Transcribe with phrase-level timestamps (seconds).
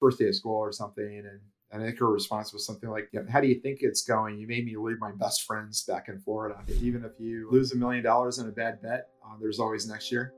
[0.00, 1.40] first day of school or something, and
[1.72, 4.38] and I think her response was something like, How do you think it's going?
[4.38, 6.58] You made me leave my best friends back in Florida.
[6.80, 10.10] Even if you lose a million dollars in a bad bet, uh, there's always next
[10.10, 10.34] year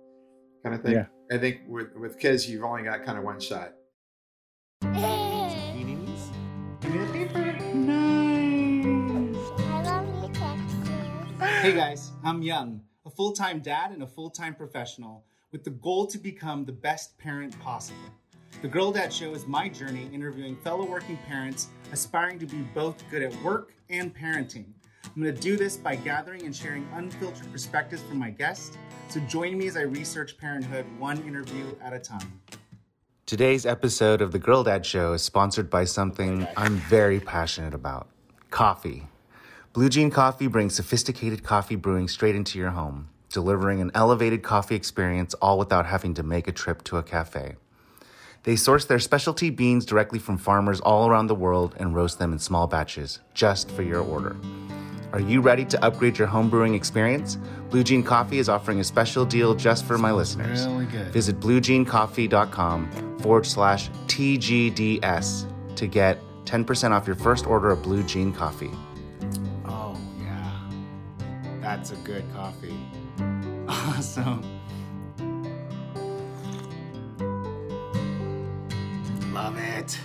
[0.63, 0.93] kind of thing.
[0.93, 1.07] Yeah.
[1.31, 3.73] I think with, with kids, you've only got kind of one shot.
[11.63, 15.71] Hey guys, I'm Young, a full time dad and a full time professional with the
[15.71, 18.11] goal to become the best parent possible.
[18.63, 23.03] The Girl Dad Show is my journey interviewing fellow working parents aspiring to be both
[23.11, 24.67] good at work and parenting.
[25.05, 28.79] I'm going to do this by gathering and sharing unfiltered perspectives from my guests.
[29.09, 32.41] So join me as I research parenthood one interview at a time.
[33.27, 38.11] Today's episode of The Girl Dad Show is sponsored by something I'm very passionate about
[38.51, 39.09] coffee.
[39.73, 44.77] Blue Jean Coffee brings sophisticated coffee brewing straight into your home, delivering an elevated coffee
[44.77, 47.57] experience all without having to make a trip to a cafe.
[48.45, 52.33] They source their specialty beans directly from farmers all around the world and roast them
[52.33, 54.37] in small batches, just for your order.
[55.13, 57.37] Are you ready to upgrade your home brewing experience?
[57.71, 60.67] Blue Jean Coffee is offering a special deal just for my listeners.
[60.67, 61.07] Really good.
[61.13, 68.33] Visit bluejeancoffee.com forward slash TGDS to get 10% off your first order of Blue Jean
[68.33, 68.71] Coffee.
[69.67, 70.61] Oh, yeah.
[71.61, 72.77] That's a good coffee.
[73.69, 74.43] Awesome.
[79.33, 79.99] Love it.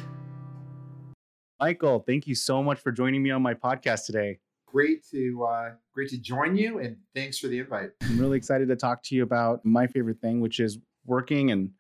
[1.60, 4.40] Michael, thank you so much for joining me on my podcast today.
[4.66, 7.90] Great to uh, great to join you, and thanks for the invite.
[8.04, 11.72] I'm really excited to talk to you about my favorite thing, which is working and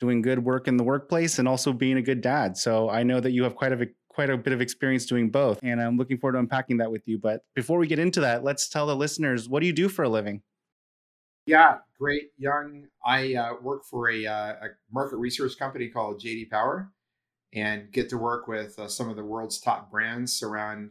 [0.00, 2.56] doing good work in the workplace, and also being a good dad.
[2.56, 5.60] So I know that you have quite a quite a bit of experience doing both,
[5.62, 7.18] and I'm looking forward to unpacking that with you.
[7.18, 10.02] But before we get into that, let's tell the listeners what do you do for
[10.02, 10.42] a living.
[11.46, 12.30] Yeah, great.
[12.38, 16.92] Young, I uh, work for a, uh, a, market research company called JD Power
[17.52, 20.90] and get to work with uh, some of the world's top brands around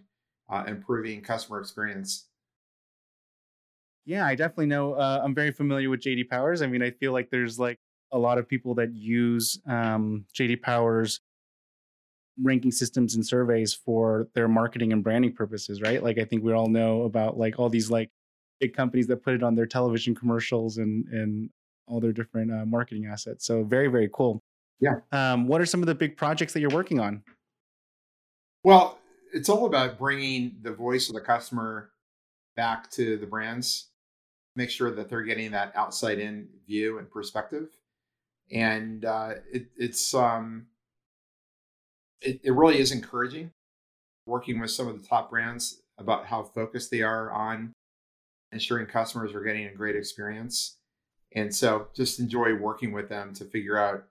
[0.49, 2.27] uh, improving customer experience.
[4.05, 4.93] Yeah, I definitely know.
[4.93, 6.61] Uh, I'm very familiar with JD Powers.
[6.61, 7.77] I mean, I feel like there's like
[8.11, 11.21] a lot of people that use um, JD Powers
[12.41, 16.01] ranking systems and surveys for their marketing and branding purposes, right?
[16.01, 18.09] Like I think we all know about like all these like
[18.59, 21.49] big companies that put it on their television commercials and and
[21.87, 23.45] all their different uh, marketing assets.
[23.45, 24.39] So very very cool.
[24.79, 24.95] Yeah.
[25.11, 27.23] Um, what are some of the big projects that you're working on?
[28.63, 28.99] Well,
[29.33, 31.91] it's all about bringing the voice of the customer
[32.55, 33.87] back to the brands.
[34.55, 37.69] Make sure that they're getting that outside in view and perspective,
[38.51, 40.67] and uh, it, it's um,
[42.21, 43.51] it, it really is encouraging
[44.25, 47.73] working with some of the top brands about how focused they are on
[48.51, 50.77] ensuring customers are getting a great experience.
[51.35, 54.05] And so just enjoy working with them to figure out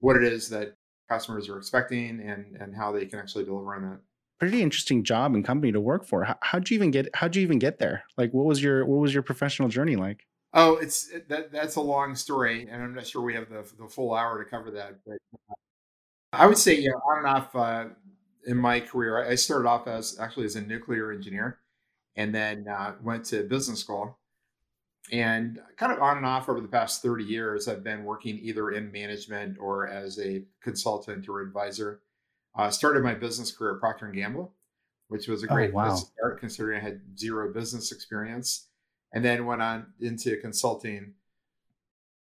[0.00, 0.74] what it is that
[1.08, 4.00] customers are expecting and, and how they can actually deliver on that.
[4.38, 6.24] Pretty interesting job and company to work for.
[6.24, 8.04] How, how'd you even get, how'd you even get there?
[8.16, 10.26] Like, what was your, what was your professional journey like?
[10.52, 13.88] Oh, it's that, that's a long story and I'm not sure we have the, the
[13.88, 15.18] full hour to cover that, but
[15.48, 15.54] uh,
[16.32, 17.86] I would say, you know, on and off, uh,
[18.46, 21.58] in my career, I started off as actually as a nuclear engineer
[22.16, 24.18] and then uh, went to business school.
[25.12, 28.70] And kind of on and off over the past 30 years, I've been working either
[28.70, 32.00] in management or as a consultant or advisor.
[32.54, 34.52] Uh, started my business career at Procter & Gamble,
[35.08, 35.94] which was a oh, great oh, wow.
[35.94, 38.66] start considering I had zero business experience.
[39.12, 41.14] And then went on into consulting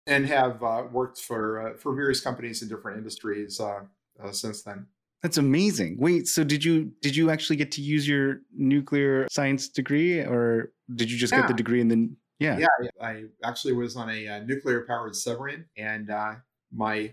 [0.08, 3.80] and have uh, worked for uh, for various companies in different industries uh,
[4.22, 4.86] uh, since then.
[5.22, 5.96] That's amazing.
[5.98, 10.72] Wait, so did you did you actually get to use your nuclear science degree, or
[10.94, 11.40] did you just yeah.
[11.40, 12.16] get the degree and then?
[12.38, 12.90] Yeah, yeah.
[13.02, 16.34] I actually was on a, uh, nuclear powered submarine, and uh,
[16.72, 17.12] my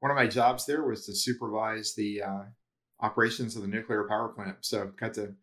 [0.00, 2.42] one of my jobs there was to supervise the uh,
[3.00, 4.56] operations of the nuclear power plant.
[4.60, 5.34] So got to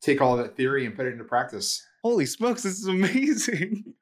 [0.00, 1.84] take all that theory and put it into practice.
[2.02, 3.92] Holy smokes, this is amazing!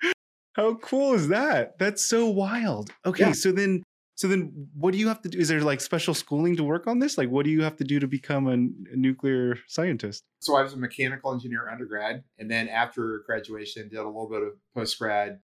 [0.53, 1.79] How cool is that?
[1.81, 2.91] That's so wild.
[3.05, 3.33] Okay, yeah.
[3.33, 3.83] so then
[4.16, 5.38] so then, what do you have to do?
[5.38, 7.19] Is there like special schooling to work on this?
[7.19, 8.56] Like, what do you have to do to become a,
[8.96, 10.25] nuclear scientist?
[10.41, 14.43] So I was a mechanical engineer undergrad, and then after graduation, did a little bit
[14.43, 15.41] of post grad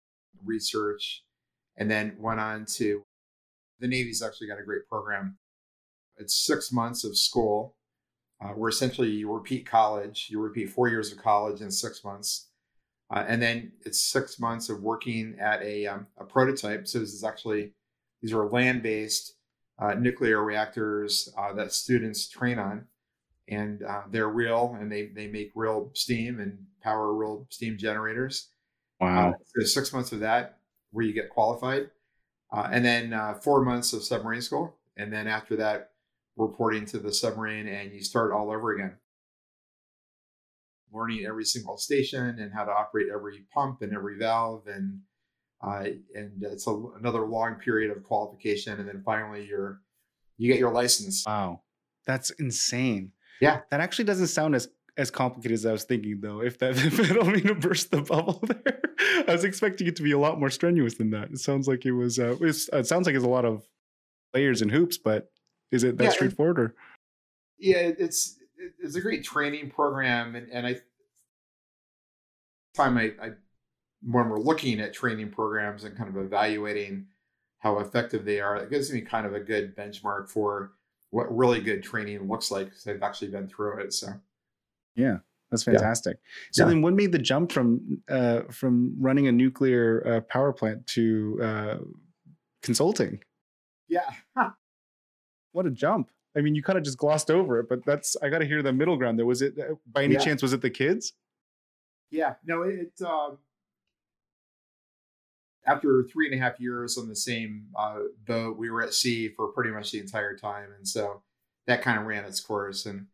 [0.44, 1.24] research,
[1.76, 3.02] and then went on to
[3.80, 5.36] the Navy's actually got a great program.
[6.16, 7.74] It's six months of school,
[8.40, 12.46] uh, where essentially you repeat college, you repeat four years of college in six months.
[13.12, 16.86] Uh, and then it's six months of working at a, um, a prototype.
[16.86, 17.72] So this is actually
[18.22, 19.34] these are land based
[19.78, 22.86] uh, nuclear reactors uh, that students train on.
[23.48, 28.48] And uh, they're real and they, they make real steam and power real steam generators.
[29.00, 29.34] Wow.
[29.46, 30.58] so six months of that
[30.92, 31.90] where you get qualified.
[32.52, 34.76] Uh, and then uh, four months of submarine school.
[34.96, 35.90] and then after that,
[36.36, 38.96] reporting to the submarine, and you start all over again,
[40.92, 45.00] learning every single station and how to operate every pump and every valve, and
[45.62, 45.84] uh,
[46.14, 49.80] and it's a, another long period of qualification, and then finally you're
[50.38, 51.24] you get your license.
[51.26, 51.62] Wow,
[52.06, 53.12] that's insane.
[53.40, 56.42] Yeah, that actually doesn't sound as as complicated as I was thinking, though.
[56.42, 58.80] If that if I don't mean to burst the bubble there,
[59.28, 61.30] I was expecting it to be a lot more strenuous than that.
[61.30, 62.18] It sounds like it was.
[62.18, 63.64] Uh, it sounds like it's a lot of
[64.34, 65.30] layers and hoops, but
[65.72, 66.58] is it that yeah, straightforward?
[66.58, 66.74] Or?
[67.58, 68.38] Yeah, it's
[68.78, 70.76] it's a great training program, and, and I
[72.74, 73.30] time I, I
[74.02, 77.06] when we're looking at training programs and kind of evaluating
[77.58, 80.72] how effective they are, it gives me kind of a good benchmark for
[81.10, 83.92] what really good training looks like because I've actually been through it.
[83.92, 84.08] So
[84.94, 85.18] yeah,
[85.50, 86.18] that's fantastic.
[86.22, 86.48] Yeah.
[86.52, 86.68] So yeah.
[86.70, 91.40] then, what made the jump from uh, from running a nuclear uh, power plant to
[91.42, 91.76] uh,
[92.62, 93.20] consulting?
[93.88, 94.08] Yeah,
[95.52, 96.10] what a jump!
[96.36, 98.62] I mean, you kind of just glossed over it, but that's I got to hear
[98.62, 99.18] the middle ground.
[99.18, 100.20] There was it uh, by any yeah.
[100.20, 100.42] chance?
[100.42, 101.12] Was it the kids?
[102.10, 102.92] Yeah, no, it.
[103.04, 103.38] Um,
[105.70, 109.28] after three and a half years on the same uh, boat, we were at sea
[109.28, 111.22] for pretty much the entire time, and so
[111.66, 112.86] that kind of ran its course.
[112.86, 113.06] And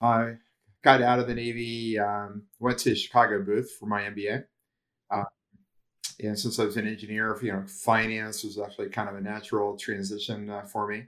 [0.00, 0.34] I
[0.82, 4.44] got out of the Navy, um, went to Chicago Booth for my MBA.
[5.10, 5.24] Uh,
[6.22, 9.76] and since I was an engineer, you know, finance was actually kind of a natural
[9.76, 11.04] transition uh, for me.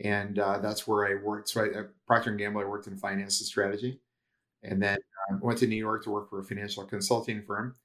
[0.00, 1.48] And uh, that's where I worked.
[1.48, 4.00] So I, at Procter & Gamble, I worked in finance and strategy.
[4.62, 4.98] And then
[5.30, 7.76] um, went to New York to work for a financial consulting firm.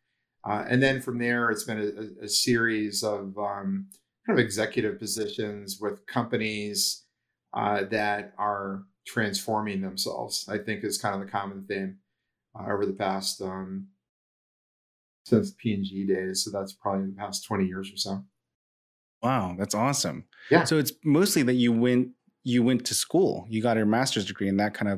[0.43, 1.79] Uh, and then from there, it's been
[2.21, 3.87] a, a series of um,
[4.25, 7.05] kind of executive positions with companies
[7.53, 10.47] uh, that are transforming themselves.
[10.49, 11.97] I think is kind of the common theme
[12.57, 13.87] uh, over the past um,
[15.25, 16.43] since P and G days.
[16.43, 18.23] So that's probably the past twenty years or so.
[19.21, 20.25] Wow, that's awesome.
[20.49, 20.63] Yeah.
[20.63, 22.09] So it's mostly that you went
[22.43, 24.91] you went to school, you got your master's degree, and that kind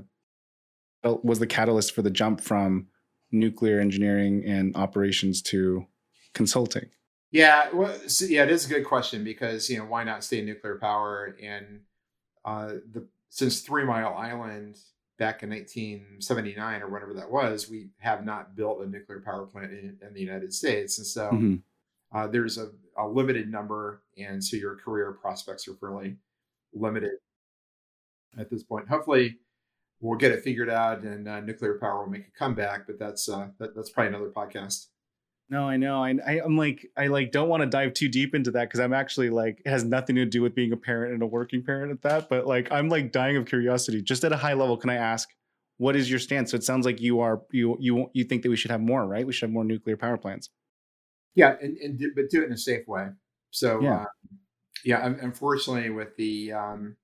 [1.03, 2.87] of was the catalyst for the jump from
[3.33, 5.87] nuclear engineering and operations to
[6.33, 6.89] consulting.
[7.31, 10.39] Yeah, well, so yeah, it is a good question because you know why not stay
[10.39, 11.81] in nuclear power and
[12.45, 14.77] uh, the since Three Mile Island
[15.17, 19.71] back in 1979 or whatever that was, we have not built a nuclear power plant
[19.71, 21.55] in, in the United States, and so mm-hmm.
[22.15, 26.17] uh, there's a, a, limited number, and so your career prospects are fairly
[26.71, 27.13] limited
[28.37, 28.87] at this point.
[28.87, 29.37] Hopefully,
[30.03, 32.85] we'll get it figured out, and uh, nuclear power will make a comeback.
[32.85, 34.87] But that's uh, that, that's probably another podcast.
[35.49, 36.03] No, I know.
[36.03, 38.79] I, I am like I like don't want to dive too deep into that because
[38.79, 41.63] I'm actually like it has nothing to do with being a parent and a working
[41.63, 42.29] parent at that.
[42.29, 44.01] But like I'm like dying of curiosity.
[44.01, 45.29] Just at a high level, can I ask
[45.77, 46.51] what is your stance?
[46.51, 49.05] So it sounds like you are you you you think that we should have more,
[49.05, 49.25] right?
[49.25, 50.49] We should have more nuclear power plants.
[51.35, 53.07] Yeah, and, and do, but do it in a safe way.
[53.51, 54.05] So yeah, uh,
[54.85, 55.05] yeah.
[55.05, 56.95] Unfortunately, with the um,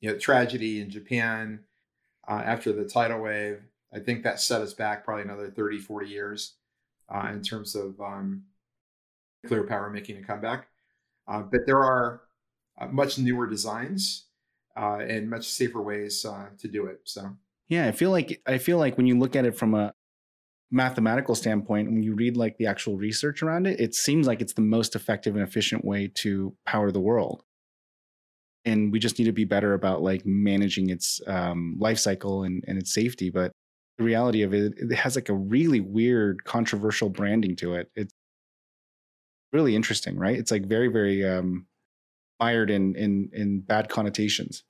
[0.00, 1.60] you know tragedy in Japan
[2.28, 6.08] uh, after the tidal wave, I think that set us back probably another 30, 40
[6.08, 6.54] years
[7.08, 8.44] uh, in terms of um,
[9.42, 10.68] nuclear power making a comeback.
[11.26, 12.22] Uh, but there are
[12.78, 14.26] uh, much newer designs
[14.76, 17.00] uh, and much safer ways uh, to do it.
[17.04, 17.36] So
[17.68, 19.92] yeah, I feel like I feel like when you look at it from a
[20.70, 24.54] mathematical standpoint, when you read like the actual research around it, it seems like it's
[24.54, 27.42] the most effective and efficient way to power the world.
[28.64, 32.64] And we just need to be better about like managing its um, life cycle and,
[32.66, 33.30] and its safety.
[33.30, 33.52] But
[33.96, 37.90] the reality of it, it has like a really weird, controversial branding to it.
[37.94, 38.12] It's
[39.52, 40.38] really interesting, right?
[40.38, 41.66] It's like very, very um,
[42.40, 44.64] mired in in in bad connotations.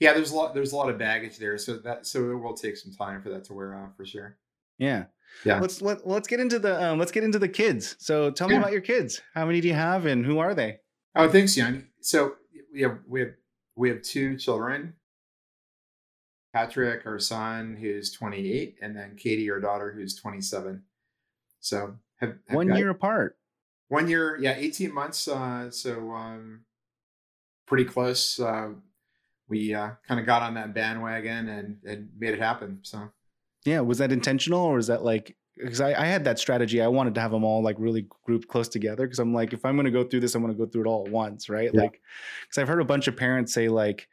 [0.00, 2.54] Yeah, there's a lot there's a lot of baggage there, so that so it will
[2.54, 4.36] take some time for that to wear off for sure.
[4.78, 5.04] Yeah.
[5.44, 5.60] Yeah.
[5.60, 7.96] Let's let, let's get into the um, let's get into the kids.
[7.98, 8.60] So tell me yeah.
[8.60, 9.20] about your kids.
[9.34, 10.78] How many do you have, and who are they?
[11.16, 11.84] Oh, thanks, Young.
[12.00, 12.34] So
[12.74, 13.30] we have we have
[13.76, 14.94] we have two children.
[16.52, 20.84] Patrick, our son, who's 28, and then Katie, our daughter, who's 27.
[21.58, 23.36] So have, have one year apart.
[23.88, 25.26] One year, yeah, 18 months.
[25.26, 26.60] Uh, so um,
[27.66, 28.38] pretty close.
[28.38, 28.68] Uh,
[29.48, 32.78] we uh, kind of got on that bandwagon and, and made it happen.
[32.82, 33.10] So
[33.64, 36.80] yeah, was that intentional or was that like because I, I, had that strategy.
[36.82, 39.64] I wanted to have them all like really grouped close together because I'm like, if
[39.64, 41.48] I'm going to go through this, I'm going to go through it all at once,
[41.48, 41.70] right?
[41.72, 41.82] Yeah.
[41.82, 42.00] Like,
[42.42, 44.08] because I've heard a bunch of parents say like,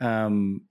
[0.00, 0.62] um,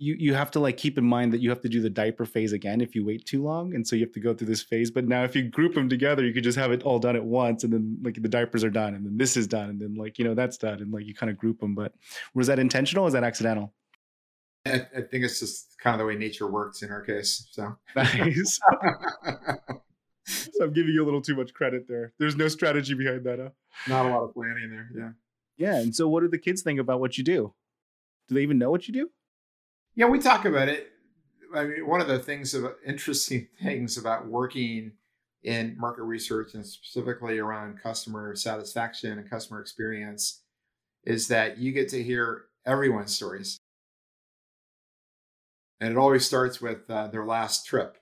[0.00, 2.24] you you have to like keep in mind that you have to do the diaper
[2.24, 4.62] phase again if you wait too long and so you have to go through this
[4.62, 7.14] phase but now if you group them together you could just have it all done
[7.14, 9.78] at once and then like the diapers are done and then this is done and
[9.78, 11.92] then like you know that's done and like you kind of group them but
[12.34, 13.74] was that intentional or was that accidental
[14.70, 17.76] I, I think it's just kind of the way nature works in our case so
[17.96, 18.60] nice
[20.26, 23.38] so i'm giving you a little too much credit there there's no strategy behind that
[23.38, 23.50] huh?
[23.88, 25.10] not a lot of planning there yeah
[25.60, 25.76] Yeah.
[25.76, 27.52] And so, what do the kids think about what you do?
[28.28, 29.10] Do they even know what you do?
[29.94, 30.88] Yeah, we talk about it.
[31.54, 34.92] I mean, one of the things of interesting things about working
[35.42, 40.42] in market research and specifically around customer satisfaction and customer experience
[41.04, 43.58] is that you get to hear everyone's stories.
[45.80, 47.96] And it always starts with uh, their last trip,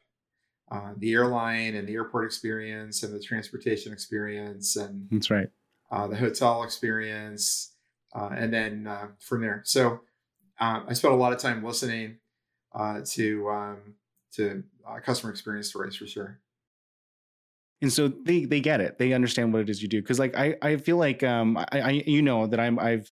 [0.71, 5.49] uh, the airline and the airport experience and the transportation experience and That's right.
[5.91, 7.75] uh, the hotel experience,
[8.15, 9.63] uh, and then uh, from there.
[9.65, 10.01] So
[10.61, 12.19] uh, I spent a lot of time listening
[12.75, 13.95] uh, to um,
[14.33, 16.41] to uh, customer experience stories for sure.
[17.81, 20.37] and so they they get it they understand what it is you do because like
[20.37, 23.11] i i feel like um I, I you know that i'm i've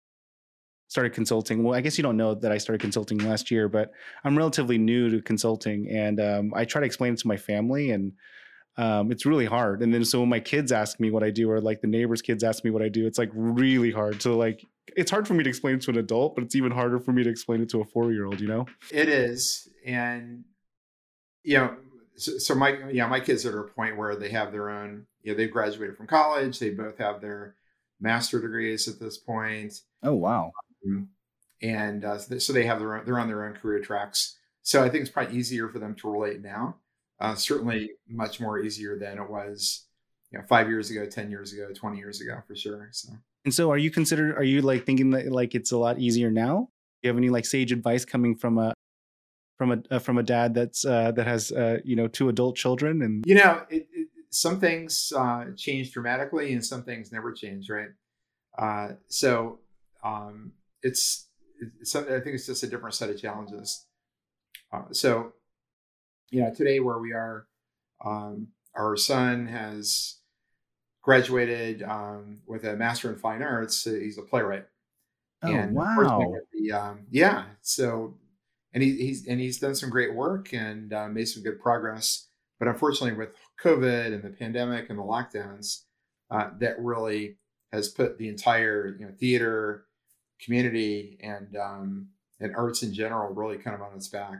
[0.94, 3.92] started consulting well i guess you don't know that i started consulting last year but
[4.24, 7.90] i'm relatively new to consulting and um i try to explain it to my family
[7.90, 8.12] and
[8.78, 11.50] um it's really hard and then so when my kids ask me what i do
[11.50, 14.32] or like the neighbors kids ask me what i do it's like really hard to
[14.36, 14.64] like
[14.96, 17.12] it's hard for me to explain it to an adult but it's even harder for
[17.12, 20.44] me to explain it to a four year old you know It is, and
[21.44, 21.76] you know,
[22.16, 25.08] so, so my yeah, my kids are at a point where they have their own.
[25.22, 26.60] You know, they've graduated from college.
[26.60, 27.56] They both have their
[28.00, 29.74] master degrees at this point.
[30.04, 30.52] oh wow
[31.62, 34.38] and uh, so they- so they have their own, they're on their own career tracks.
[34.62, 36.78] So I think it's probably easier for them to relate now.
[37.20, 39.86] Uh, certainly, much more easier than it was,
[40.32, 42.90] you know, five years ago, ten years ago, twenty years ago, for sure.
[42.92, 43.14] So
[43.46, 44.36] And so, are you considered?
[44.36, 46.70] Are you like thinking that like it's a lot easier now?
[47.02, 48.74] Do you have any like sage advice coming from a
[49.58, 52.56] from a uh, from a dad that's uh, that has uh, you know two adult
[52.56, 53.02] children?
[53.02, 57.70] And you know, it, it, some things uh, change dramatically, and some things never change,
[57.70, 57.90] right?
[58.58, 59.60] Uh, so
[60.04, 61.28] um, it's,
[61.80, 63.86] it's I think it's just a different set of challenges.
[64.72, 65.34] Uh, so
[66.34, 67.46] you know, today where we are,
[68.04, 70.18] um, our son has
[71.04, 73.84] graduated um, with a master in fine arts.
[73.84, 74.66] He's a playwright.
[75.44, 77.44] oh And wow, The, um, yeah.
[77.62, 78.16] So,
[78.74, 82.28] and he, he's and he's done some great work and uh, made some good progress.
[82.58, 85.84] But unfortunately, with COVID and the pandemic and the lockdowns,
[86.32, 87.38] uh, that really
[87.72, 89.86] has put the entire you know theater
[90.44, 92.08] community and um,
[92.40, 94.40] and arts in general really kind of on its back.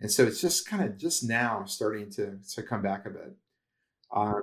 [0.00, 3.34] And so it's just kind of just now starting to to come back a bit.
[4.14, 4.40] Uh,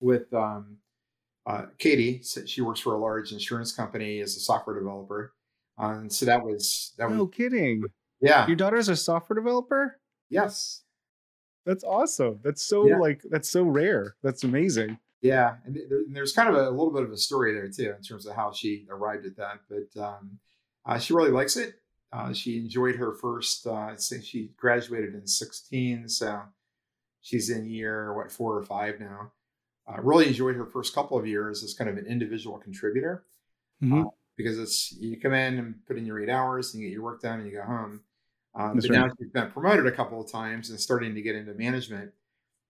[0.00, 0.78] with um,
[1.46, 5.34] uh, Katie, she works for a large insurance company as a software developer.
[5.76, 7.84] Um, so that was that was no kidding.
[8.20, 10.00] yeah Your daughter's a software developer.
[10.30, 10.82] yes
[11.66, 12.40] That's awesome.
[12.42, 12.98] That's so Yeah.
[12.98, 14.16] like that's so rare.
[14.22, 14.98] That's amazing.
[15.20, 17.68] Yeah and th- there, and there's kind of a, little bit of a story there
[17.68, 20.38] too in terms of how she arrived at that but um,
[20.86, 21.74] uh, she really likes it
[22.12, 26.40] uh, she enjoyed her first uh, she graduated in 16 so
[27.20, 29.32] she's in year what four or five now
[29.88, 33.24] uh, really enjoyed her first couple of years as kind of an individual contributor
[33.82, 34.10] Mhm.
[34.36, 37.02] because it's you come in and put in your eight hours and you get your
[37.04, 38.00] work done and you go home.
[38.54, 39.12] Um, but now right.
[39.18, 42.12] she's been promoted a couple of times and starting to get into management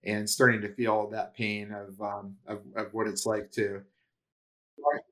[0.03, 3.81] and starting to feel that pain of um, of, of what it's like to.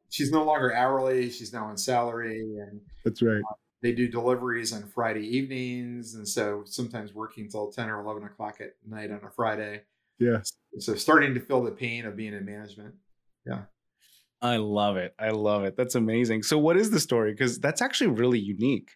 [0.10, 3.42] She's no longer hourly; she's now on salary, and That's right.
[3.82, 8.62] they do deliveries on Friday evenings, and so sometimes working till ten or eleven o'clock
[8.62, 9.82] at night on a Friday.
[10.20, 10.42] Yeah.
[10.80, 12.96] So starting to feel the pain of being in management.
[13.46, 13.64] Yeah.
[14.42, 15.16] I love it.
[15.18, 15.76] I love it.
[15.76, 16.44] That's amazing.
[16.44, 17.32] So, what is the story?
[17.32, 18.92] Because that's actually really unique.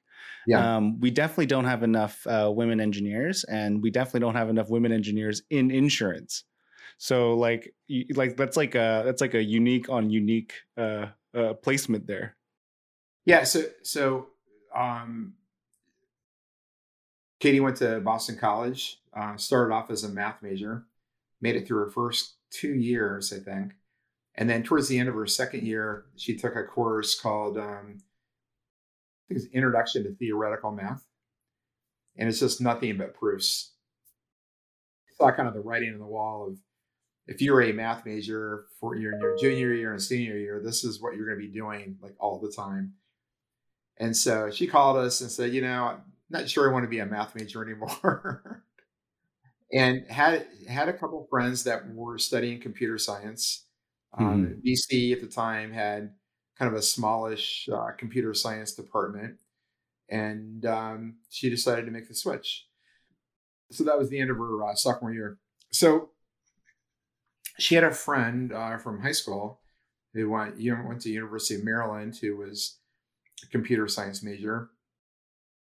[0.47, 0.77] Yeah.
[0.77, 4.69] Um, we definitely don't have enough uh, women engineers, and we definitely don't have enough
[4.69, 6.43] women engineers in insurance.
[6.97, 7.73] So, like,
[8.15, 12.37] like that's like a that's like a unique on unique uh, uh, placement there.
[13.25, 14.27] Yeah, so so
[14.75, 15.33] um,
[17.39, 18.97] Katie went to Boston College.
[19.13, 20.85] Uh, started off as a math major,
[21.41, 23.73] made it through her first two years, I think,
[24.35, 27.97] and then towards the end of her second year, she took a course called um,
[29.31, 31.05] think it's Introduction to Theoretical Math,
[32.17, 33.73] and it's just nothing but proofs.
[35.17, 36.57] Saw kind of the writing on the wall of
[37.27, 41.01] if you're a math major for your, your junior year and senior year, this is
[41.01, 42.93] what you're going to be doing like all the time.
[43.97, 46.89] And so she called us and said, you know, I'm not sure I want to
[46.89, 48.65] be a math major anymore.
[49.71, 53.65] and had had a couple friends that were studying computer science.
[54.17, 56.11] Um, BC at the time had
[56.61, 59.39] kind of a smallish uh, computer science department,
[60.09, 62.67] and um, she decided to make the switch.
[63.71, 65.39] So that was the end of her uh, sophomore year.
[65.71, 66.11] So
[67.57, 69.61] she had a friend uh, from high school
[70.13, 72.77] who went went to University of Maryland who was
[73.43, 74.69] a computer science major.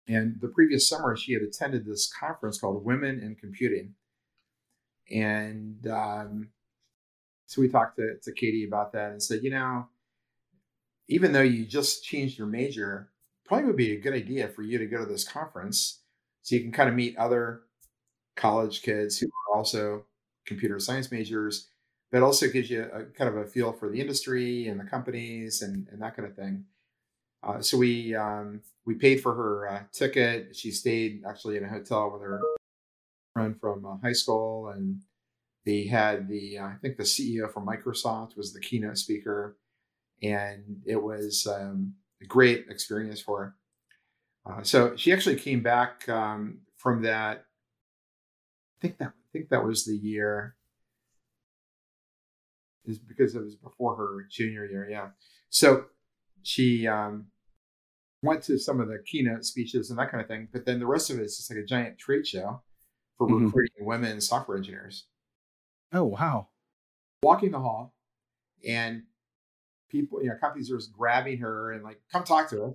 [0.07, 3.95] And the previous summer, she had attended this conference called Women in Computing.
[5.09, 6.49] And um,
[7.47, 9.87] so we talked to, to Katie about that and said, you know,
[11.07, 13.09] even though you just changed your major,
[13.45, 16.01] probably would be a good idea for you to go to this conference
[16.41, 17.61] so you can kind of meet other
[18.35, 20.05] college kids who are also
[20.45, 21.69] computer science majors,
[22.11, 25.61] but also gives you a kind of a feel for the industry and the companies
[25.61, 26.65] and, and that kind of thing.
[27.43, 30.55] Uh, so we um, we paid for her uh, ticket.
[30.55, 32.41] She stayed actually in a hotel with her
[33.33, 35.01] friend from uh, high school, and
[35.65, 39.57] they had the uh, I think the CEO from Microsoft was the keynote speaker,
[40.21, 43.55] and it was um, a great experience for her.
[44.47, 47.45] Uh, so she actually came back um, from that.
[48.77, 50.55] I think that I think that was the year.
[52.85, 55.07] Is because it was before her junior year, yeah.
[55.49, 55.85] So
[56.43, 57.27] she um,
[58.21, 60.49] went to some of the keynote speeches and that kind of thing.
[60.53, 62.61] But then the rest of it is just like a giant trade show
[63.17, 63.45] for mm-hmm.
[63.45, 65.05] recruiting women software engineers.
[65.91, 66.49] Oh wow!
[67.23, 67.95] Walking the hall,
[68.67, 69.03] and
[69.95, 72.73] people, you know, companies are just grabbing her and like, come talk to us.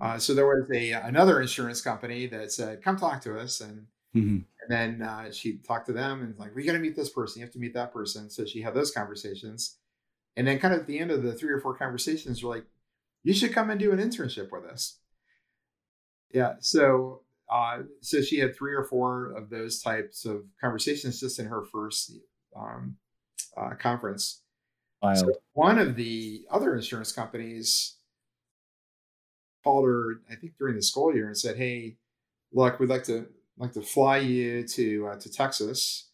[0.00, 3.86] Uh, so there was a another insurance company that said, "Come talk to us," and
[4.16, 4.38] mm-hmm.
[4.38, 7.40] and then uh, she talked to them and like, "We got to meet this person.
[7.40, 9.76] You have to meet that person." So she had those conversations,
[10.36, 12.64] and then kind of at the end of the three or four conversations, we're like,
[13.22, 14.98] you should come and do an internship with us.
[16.32, 16.54] Yeah.
[16.60, 21.46] So, uh, so she had three or four of those types of conversations just in
[21.46, 22.12] her first
[22.56, 22.96] um,
[23.56, 24.42] uh, conference.
[25.02, 27.96] So one of the other insurance companies
[29.64, 31.96] called her, I think during the school year, and said, "Hey,
[32.52, 33.26] look, we'd like to
[33.56, 36.10] like to fly you to uh, to Texas,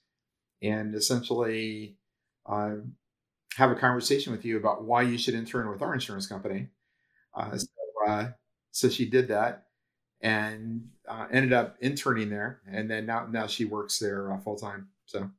[0.62, 1.96] and essentially
[2.46, 2.76] uh,
[3.56, 6.68] have a conversation with you about why you should intern with our insurance company."
[7.34, 7.66] Uh, so,
[8.06, 8.28] uh,
[8.70, 9.66] so she did that
[10.20, 14.56] and uh, ended up interning there, and then now now she works there uh, full
[14.56, 14.88] time.
[15.06, 15.30] So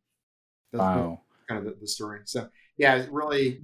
[0.72, 1.22] that's wow.
[1.48, 2.22] kind of the, the, story.
[2.26, 3.62] So yeah, it's really,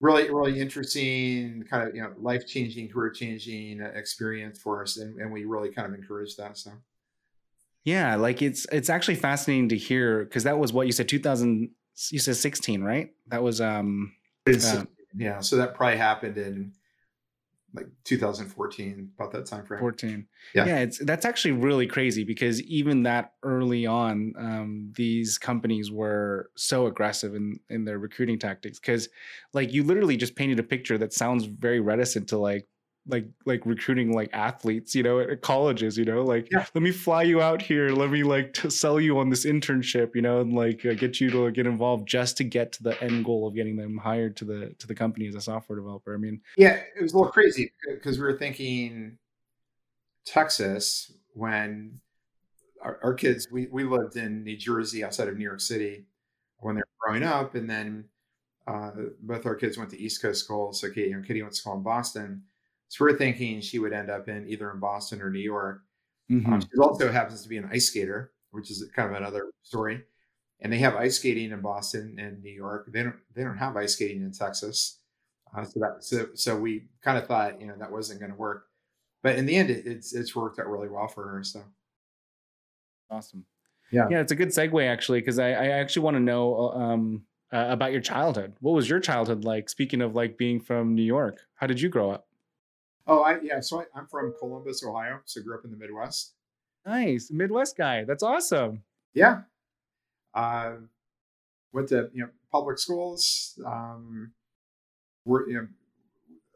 [0.00, 4.96] really, really interesting, kind of you know life changing, career changing uh, experience for us,
[4.98, 6.56] and, and we really kind of encourage that.
[6.56, 6.72] So
[7.84, 11.70] yeah, like it's it's actually fascinating to hear because that was what you said 2000
[12.10, 14.12] you said 16 right that was um
[14.46, 14.84] uh,
[15.16, 16.72] yeah so that probably happened in
[17.76, 19.80] like 2014 about that time frame.
[19.80, 20.66] 14 yeah.
[20.66, 26.50] Yeah it's that's actually really crazy because even that early on um, these companies were
[26.56, 29.08] so aggressive in in their recruiting tactics because
[29.52, 32.66] like you literally just painted a picture that sounds very reticent to like
[33.08, 36.66] like like recruiting like athletes you know at colleges you know like yeah.
[36.74, 37.90] let me fly you out here.
[37.90, 41.20] Let me like to sell you on this internship you know and like uh, get
[41.20, 44.36] you to get involved just to get to the end goal of getting them hired
[44.38, 46.14] to the to the company as a software developer.
[46.14, 49.18] I mean yeah it was a little crazy because we were thinking
[50.24, 52.00] texas when
[52.82, 56.04] our, our kids we, we lived in new jersey outside of new york city
[56.58, 58.04] when they were growing up and then
[58.66, 58.90] uh,
[59.20, 60.80] both our kids went to east coast schools.
[60.80, 62.42] So katie, you know, katie went to school in boston
[62.88, 65.82] so we're thinking she would end up in either in Boston or New York.
[66.30, 66.52] Mm-hmm.
[66.52, 70.02] Um, she also happens to be an ice skater, which is kind of another story.
[70.60, 72.90] And they have ice skating in Boston and New York.
[72.92, 75.00] They don't they don't have ice skating in Texas.
[75.54, 78.38] Uh, so that so so we kind of thought you know that wasn't going to
[78.38, 78.66] work,
[79.22, 81.44] but in the end it, it's it's worked out really well for her.
[81.44, 81.62] So
[83.10, 83.44] awesome.
[83.92, 87.22] Yeah, yeah, it's a good segue actually because I, I actually want to know um,
[87.52, 88.54] uh, about your childhood.
[88.60, 89.68] What was your childhood like?
[89.68, 92.26] Speaking of like being from New York, how did you grow up?
[93.06, 93.60] Oh, I yeah.
[93.60, 95.20] So I, am from Columbus, Ohio.
[95.24, 96.32] So grew up in the Midwest.
[96.84, 98.04] Nice, Midwest guy.
[98.04, 98.82] That's awesome.
[99.14, 99.42] Yeah.
[100.34, 100.72] Uh,
[101.72, 103.58] went to you know public schools.
[103.64, 104.32] Um,
[105.24, 105.68] we're you know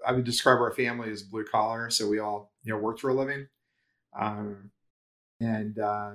[0.07, 3.11] I would describe our family as blue collar, so we all you know worked for
[3.11, 3.47] a living,
[4.19, 4.71] um,
[5.41, 6.13] and uh,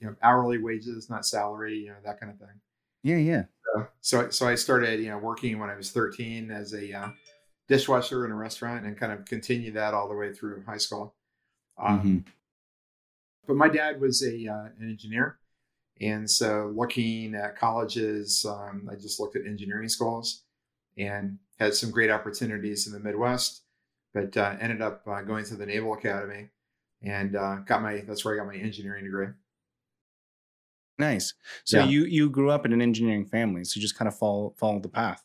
[0.00, 2.60] you know hourly wages, not salary, you know that kind of thing.
[3.02, 3.42] Yeah, yeah.
[3.74, 7.08] So so, so I started you know working when I was 13 as a uh,
[7.68, 11.14] dishwasher in a restaurant and kind of continue that all the way through high school.
[11.78, 12.18] Um, mm-hmm.
[13.46, 15.38] But my dad was a uh, an engineer,
[16.00, 20.42] and so looking at colleges, um, I just looked at engineering schools
[20.96, 23.62] and had some great opportunities in the Midwest,
[24.12, 26.48] but uh, ended up uh, going to the Naval Academy
[27.02, 29.28] and uh, got my that's where I got my engineering degree.
[30.98, 31.34] Nice.
[31.64, 31.86] So yeah.
[31.86, 34.82] you you grew up in an engineering family, so you just kind of follow followed
[34.82, 35.24] the path.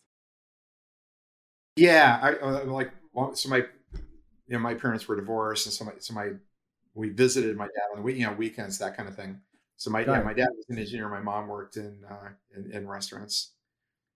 [1.75, 2.91] Yeah, I uh, like
[3.33, 3.63] so my you
[4.49, 6.31] know my parents were divorced, and so my so my
[6.93, 9.39] we visited my dad on the you know weekends that kind of thing.
[9.77, 11.09] So my yeah, my dad was an engineer.
[11.09, 13.53] My mom worked in uh, in, in restaurants.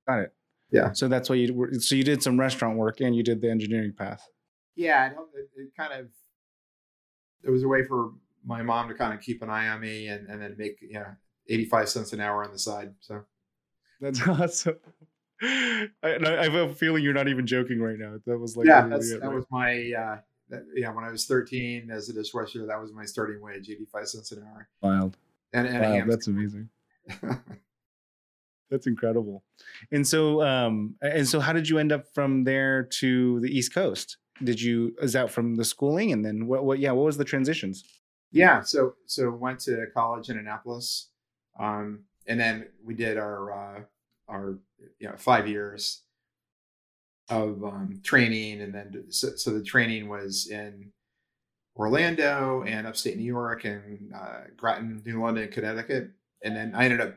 [0.08, 0.34] Got it.
[0.72, 0.92] Yeah.
[0.92, 3.94] So that's why you so you did some restaurant work and you did the engineering
[3.98, 4.28] path.
[4.76, 5.16] Yeah, it,
[5.56, 6.08] it kind of
[7.44, 8.12] it was a way for
[8.46, 10.94] my mom to kind of keep an eye on me and and then make you
[10.94, 11.08] know
[11.50, 12.94] eighty five cents an hour on the side.
[13.00, 13.24] So
[14.00, 14.78] that's awesome.
[15.42, 18.16] I, I have a feeling you're not even joking right now.
[18.26, 19.34] That was like yeah, that's, that right?
[19.34, 20.18] was my uh,
[20.50, 20.92] that, yeah.
[20.92, 24.44] When I was 13 as a dishwasher, that was my starting wage, 85 cents an
[24.44, 24.68] hour.
[24.82, 25.18] Wild.
[25.54, 26.70] And, and wow, that's amazing.
[28.70, 29.44] that's incredible.
[29.92, 33.74] And so, um, and so, how did you end up from there to the East
[33.74, 34.18] Coast?
[34.44, 36.64] Did you is that from the schooling, and then what?
[36.64, 36.80] What?
[36.80, 37.84] Yeah, what was the transitions?
[38.32, 41.10] Yeah, so so went to college in Annapolis,
[41.60, 43.82] um, and then we did our uh,
[44.28, 44.60] our
[45.00, 46.04] you know five years
[47.30, 50.92] of um, training, and then so, so, the training was in
[51.76, 56.12] Orlando and upstate New York and uh, Groton, New London, Connecticut,
[56.44, 57.16] and then I ended up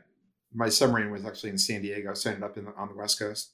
[0.52, 2.94] my submarine was actually in San Diego, so I ended up in the, on the
[2.94, 3.52] West Coast.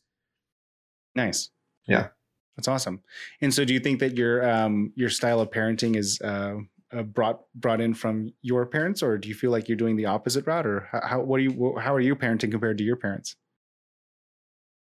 [1.15, 1.51] Nice.
[1.87, 2.09] Yeah,
[2.57, 3.03] that's awesome.
[3.41, 6.57] And so, do you think that your um, your style of parenting is uh,
[6.93, 10.07] uh, brought brought in from your parents, or do you feel like you're doing the
[10.07, 12.97] opposite route, or how, how what do you how are you parenting compared to your
[12.97, 13.37] parents?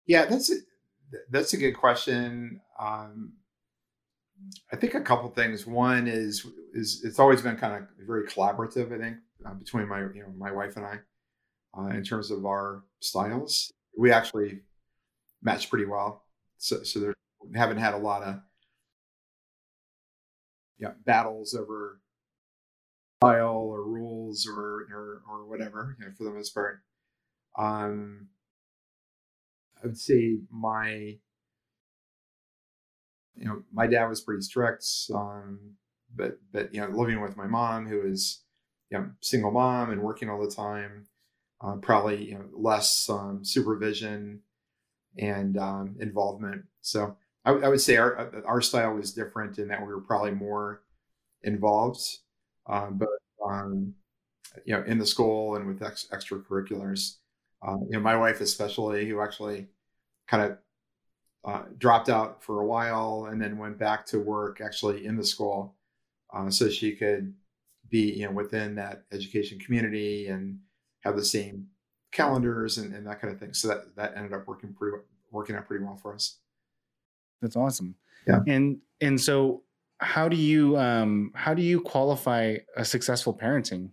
[0.08, 0.56] Yeah, that's a,
[1.30, 2.62] that's a good question.
[2.80, 3.34] Um,
[4.72, 5.66] I think a couple things.
[5.66, 8.94] One is is it's always been kind of very collaborative.
[8.94, 10.98] I think uh, between my you know my wife and I,
[11.78, 14.62] uh, in terms of our styles, we actually
[15.42, 16.24] match pretty well.
[16.58, 17.14] So so there,
[17.56, 18.40] haven't had a lot of
[20.80, 22.00] yeah battles over
[23.22, 26.82] style or rules or or, or whatever you know, for the most part.
[27.58, 28.30] Um,
[29.84, 31.18] I would say my
[33.36, 35.60] you know my dad was pretty strict, um,
[36.16, 38.42] but but you know living with my mom who is
[38.90, 41.08] you know single mom and working all the time,
[41.62, 44.42] uh, probably you know less um, supervision
[45.18, 46.64] and um, involvement.
[46.82, 50.32] So I, I, would say our our style was different in that we were probably
[50.32, 50.82] more
[51.44, 52.02] involved,
[52.68, 53.10] um, but
[53.46, 53.94] um,
[54.66, 57.18] you know, in the school and with ex- extracurriculars.
[57.66, 59.68] Uh, you know, my wife especially, who actually
[60.28, 60.58] kind of
[61.46, 65.24] uh, dropped out for a while and then went back to work actually in the
[65.24, 65.76] school,
[66.34, 67.34] uh, so she could
[67.90, 70.60] be you know within that education community and
[71.02, 71.68] have the same
[72.12, 73.54] calendars and, and that kind of thing.
[73.54, 74.98] So that that ended up working pretty
[75.32, 76.38] working out pretty well for us.
[77.42, 77.96] That's awesome.
[78.28, 78.40] Yeah.
[78.48, 79.64] And and so
[80.00, 83.92] how do you um how do you qualify a successful parenting?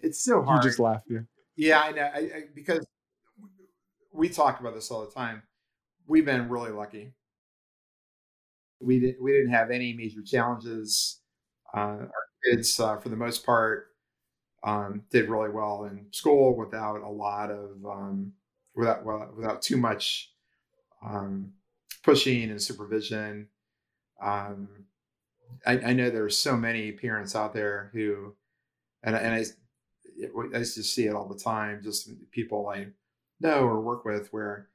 [0.00, 0.62] It's so hard.
[0.62, 1.20] You just laugh, yeah.
[1.56, 2.02] Yeah, I know.
[2.02, 2.86] I, I, because
[4.12, 5.42] we talk about this all the time.
[6.06, 7.12] We've been really lucky.
[8.80, 11.20] We didn't we didn't have any major challenges.
[11.74, 12.10] Uh, our
[12.44, 13.88] kids, uh, for the most part,
[14.64, 18.32] um, did really well in school without a lot of um,
[18.74, 20.32] without well, without too much
[21.04, 21.52] um,
[22.02, 23.48] pushing and supervision.
[24.22, 24.68] Um,
[25.66, 28.34] I, I, know there's so many parents out there who,
[29.02, 29.44] and, and I,
[30.54, 31.80] I just see it all the time.
[31.82, 32.88] Just people I
[33.40, 34.68] know or work with where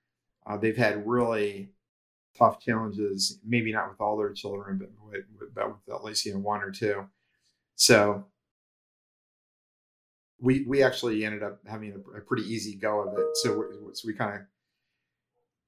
[0.46, 1.72] uh, they've had really
[2.38, 3.40] tough challenges.
[3.46, 6.62] Maybe not with all their children, but with, but with at least you know one
[6.62, 7.06] or two.
[7.76, 8.26] So
[10.40, 13.26] we we actually ended up having a, a pretty easy go of it.
[13.36, 14.42] So so we kind of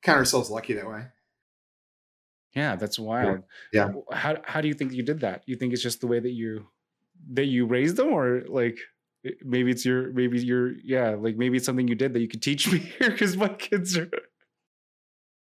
[0.02, 1.06] count ourselves lucky that way.
[2.56, 3.44] Yeah, that's wild.
[3.72, 3.92] Yeah.
[4.12, 5.44] How how do you think you did that?
[5.46, 6.68] You think it's just the way that you
[7.32, 8.78] that you raised them, or like
[9.44, 12.42] maybe it's your maybe your yeah like maybe it's something you did that you could
[12.42, 14.10] teach me here because my kids are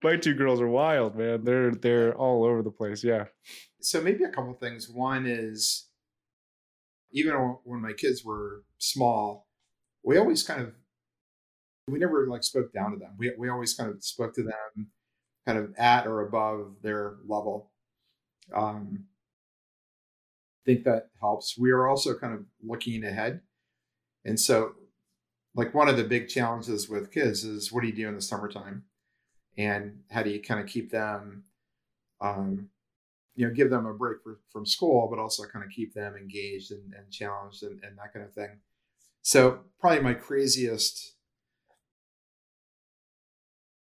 [0.04, 1.44] my two girls are wild, man.
[1.44, 3.04] They're they're all over the place.
[3.04, 3.26] Yeah.
[3.82, 4.90] So maybe a couple things.
[4.90, 5.88] One is
[7.12, 7.34] even
[7.64, 9.48] when my kids were small,
[10.04, 10.74] we always kind of
[11.88, 13.16] we never like spoke down to them.
[13.18, 14.88] We we always kind of spoke to them
[15.46, 17.72] kind of at or above their level.
[18.54, 19.06] Um,
[20.62, 21.58] I think that helps.
[21.58, 23.42] We are also kind of looking ahead,
[24.26, 24.74] and so
[25.56, 28.22] like one of the big challenges with kids is what do you do in the
[28.22, 28.84] summertime,
[29.58, 31.44] and how do you kind of keep them
[32.22, 32.70] um,
[33.36, 36.16] you know give them a break for, from school but also kind of keep them
[36.16, 38.60] engaged and, and challenged and, and, that kind of thing.
[39.22, 41.16] So probably my craziest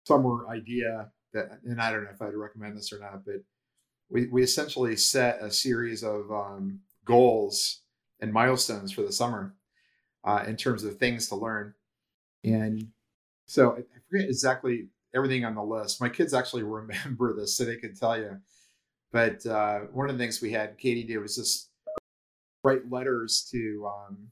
[0.10, 3.36] summer idea that and i don't know if i'd recommend this or not but
[4.10, 7.82] we, we essentially set a series of um, goals
[8.20, 9.54] and milestones for the summer
[10.24, 11.74] uh, in terms of things to learn.
[12.44, 12.88] And
[13.46, 16.02] so i forget exactly everything on the list.
[16.02, 18.38] My kids actually remember this so they can tell you.
[19.12, 21.70] But uh, one of the things we had Katie do was just
[22.64, 24.28] write letters to um,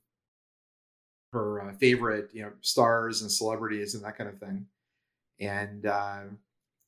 [1.34, 4.67] her uh, favorite, you know, stars and celebrities and that kind of thing.
[5.39, 6.28] And uh, I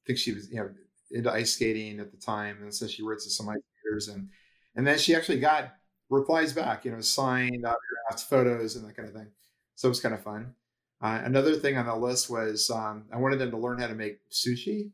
[0.05, 0.69] think she was, you know,
[1.11, 4.29] into ice skating at the time, and so she wrote to some ice skaters, and
[4.75, 5.73] and then she actually got
[6.09, 9.27] replies back, you know, signed autographs, photos, and that kind of thing.
[9.75, 10.55] So it was kind of fun.
[11.01, 13.95] Uh, another thing on the list was um, I wanted them to learn how to
[13.95, 14.91] make sushi.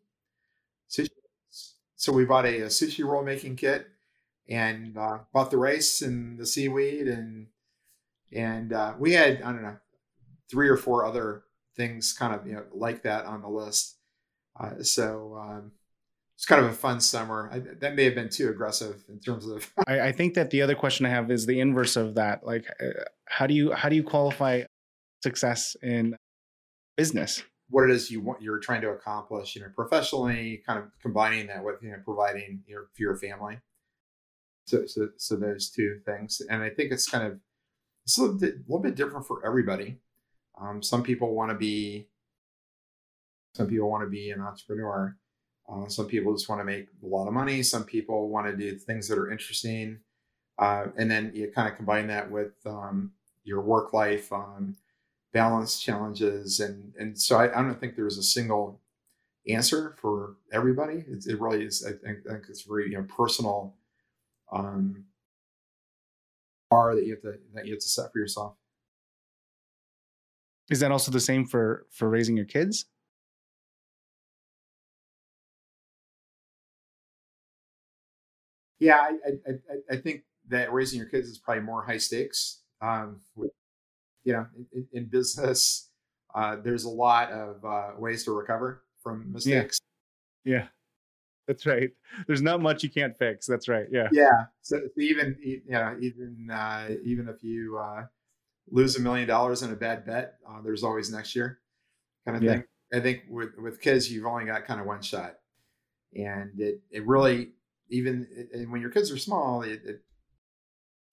[0.90, 1.10] Sushi.
[1.96, 3.88] So we bought a, a sushi roll making kit
[4.48, 7.48] and uh, bought the rice and the seaweed and
[8.32, 9.78] and uh, we had I don't know
[10.50, 11.44] three or four other
[11.76, 13.96] things kind of you know like that on the list.
[14.60, 15.72] Uh, so um,
[16.36, 17.50] it's kind of a fun summer.
[17.52, 19.72] I, that may have been too aggressive in terms of.
[19.88, 22.46] I, I, think that the other question I have is the inverse of that.
[22.46, 24.64] Like, uh, how do you how do you qualify
[25.24, 26.18] success in
[26.98, 27.44] business?
[27.70, 31.48] What it is you want, you're trying to accomplish, you know, professionally, kind of combining
[31.48, 33.60] that with you know providing your for your family.
[34.68, 37.40] So, so, so those two things, and I think it's kind of
[38.04, 39.98] it's a little bit, a little bit different for everybody.
[40.60, 42.08] Um, some people want to be,
[43.56, 45.18] some people want to be an entrepreneur.
[45.68, 47.64] Uh, some people just want to make a lot of money.
[47.64, 50.00] Some people want to do things that are interesting,
[50.60, 53.12] uh, and then you kind of combine that with um,
[53.44, 54.76] your work life um,
[55.34, 58.80] balance challenges, and and so I, I, don't think there's a single
[59.50, 61.04] answer for everybody.
[61.08, 61.84] It, it really is.
[61.84, 63.74] I think, I think, it's very you know personal
[64.52, 65.06] um,
[66.70, 68.56] bar that you have to that you have to set for yourself.
[70.70, 72.86] Is that also the same for for raising your kids?
[78.86, 82.62] Yeah, I, I, I think that raising your kids is probably more high stakes.
[82.82, 83.52] Um, with,
[84.24, 85.90] you know, in, in business,
[86.34, 89.80] uh, there's a lot of uh, ways to recover from mistakes.
[90.44, 90.54] Yeah.
[90.54, 90.68] yeah.
[91.48, 91.92] that's right.
[92.28, 93.46] There's not much you can't fix.
[93.46, 93.86] That's right.
[93.92, 94.08] Yeah.
[94.12, 94.46] Yeah.
[94.62, 98.06] So even you know even uh, even if you uh,
[98.70, 101.60] lose a million dollars in a bad bet, uh, there's always next year,
[102.26, 102.52] kind of yeah.
[102.54, 102.64] thing.
[102.94, 105.36] I think with with kids, you've only got kind of one shot,
[106.14, 107.52] and it it really
[107.90, 110.02] even and when your kids are small, it, it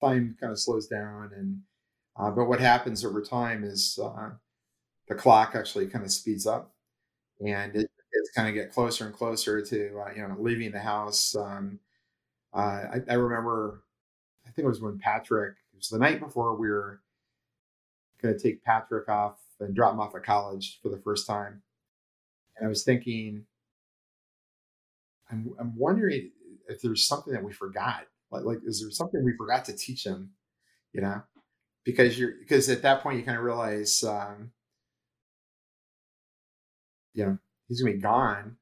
[0.01, 1.59] time kind of slows down, and
[2.17, 4.29] uh, but what happens over time is uh,
[5.07, 6.73] the clock actually kind of speeds up,
[7.45, 10.79] and it, it's kind of get closer and closer to uh, you know leaving the
[10.79, 11.35] house.
[11.35, 11.79] Um,
[12.53, 13.83] uh, I, I remember,
[14.45, 15.55] I think it was when Patrick.
[15.73, 17.01] It was the night before we were
[18.21, 21.61] going to take Patrick off and drop him off at college for the first time.
[22.55, 23.45] And I was thinking,
[25.31, 26.31] I'm, I'm wondering
[26.67, 28.07] if there's something that we forgot.
[28.31, 30.31] Like, like, is there something we forgot to teach him?
[30.93, 31.21] You know,
[31.83, 34.51] because you're because at that point you kind of realize, um,
[37.13, 38.57] you know, he's gonna be gone,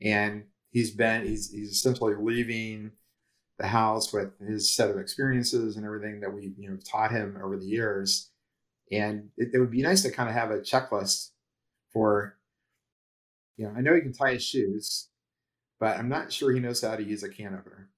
[0.00, 2.92] and he's been he's he's essentially leaving
[3.58, 7.38] the house with his set of experiences and everything that we you know taught him
[7.42, 8.32] over the years
[8.92, 11.30] and it, it would be nice to kind of have a checklist
[11.92, 12.36] for,
[13.56, 15.08] you know, I know he can tie his shoes,
[15.82, 17.90] but I'm not sure he knows how to use a can opener,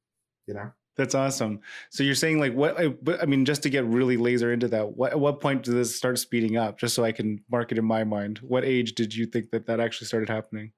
[0.47, 0.73] you know?
[0.97, 1.61] That's awesome.
[1.91, 2.81] So you're saying like what?
[3.21, 5.95] I mean, just to get really laser into that, what at what point did this
[5.95, 6.79] start speeding up?
[6.79, 8.39] Just so I can mark it in my mind.
[8.39, 10.73] What age did you think that that actually started happening?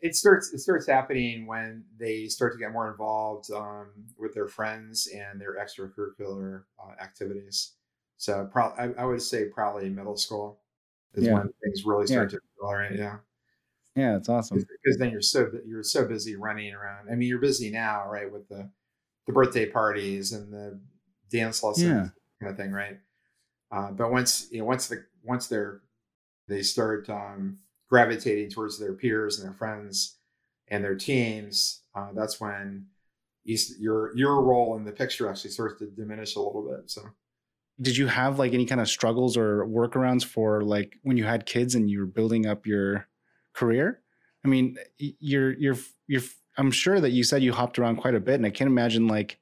[0.00, 0.52] It starts.
[0.52, 5.40] It starts happening when they start to get more involved um, with their friends and
[5.40, 7.74] their extracurricular uh, activities.
[8.16, 10.58] So probably I, I, would say probably middle school
[11.14, 11.34] is yeah.
[11.34, 12.38] when things really start yeah.
[12.38, 12.98] to accelerate.
[12.98, 13.18] Yeah.
[13.96, 14.58] Yeah, it's awesome.
[14.58, 17.08] Because then you're so you're so busy running around.
[17.10, 18.70] I mean, you're busy now, right, with the
[19.26, 20.80] the birthday parties and the
[21.30, 22.08] dance lessons yeah.
[22.40, 22.98] kind of thing, right?
[23.72, 25.80] Uh, but once you know, once the once they're
[26.48, 30.16] they start um, gravitating towards their peers and their friends
[30.68, 32.86] and their teams, uh, that's when
[33.44, 36.90] you, your your role in the picture actually starts to diminish a little bit.
[36.90, 37.02] So
[37.80, 41.46] did you have like any kind of struggles or workarounds for like when you had
[41.46, 43.06] kids and you were building up your
[43.52, 44.00] career?
[44.44, 46.22] I mean, you're you're you're
[46.56, 49.06] I'm sure that you said you hopped around quite a bit, and I can't imagine
[49.06, 49.38] like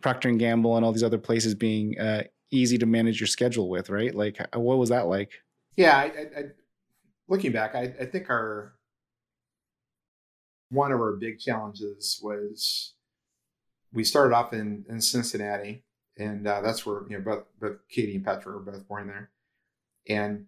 [0.00, 3.68] Procter and Gamble and all these other places being uh, easy to manage your schedule
[3.68, 4.14] with, right?
[4.14, 5.32] Like, what was that like?
[5.76, 6.42] Yeah, I, I,
[7.28, 8.74] looking back, I, I think our
[10.70, 12.94] one of our big challenges was
[13.92, 15.84] we started off in, in Cincinnati
[16.18, 19.30] and uh, that's where you know both both Katie and Patrick were both born there,
[20.08, 20.46] and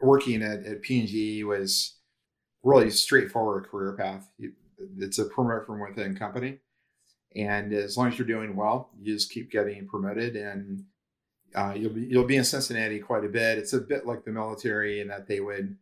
[0.00, 1.97] working at, at P&G was
[2.62, 4.30] really straightforward career path.
[4.98, 6.58] It's a promote from within company,
[7.34, 10.84] and as long as you're doing well, you just keep getting promoted, and
[11.54, 13.58] uh, you'll be you'll be in Cincinnati quite a bit.
[13.58, 15.76] It's a bit like the military in that they would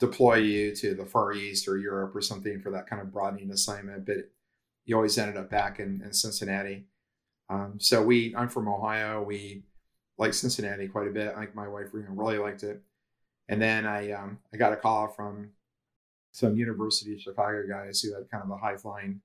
[0.00, 3.50] deploy you to the Far East or Europe or something for that kind of broadening
[3.50, 4.30] assignment, but
[4.86, 6.86] you always ended up back in, in Cincinnati.
[7.50, 9.22] Um, so we, I'm from Ohio.
[9.22, 9.64] We
[10.18, 11.36] like Cincinnati quite a bit.
[11.36, 12.80] Like my wife, really liked it.
[13.48, 15.50] And then I, um, I got a call from
[16.32, 19.20] some University of Chicago guys who had kind of a high flying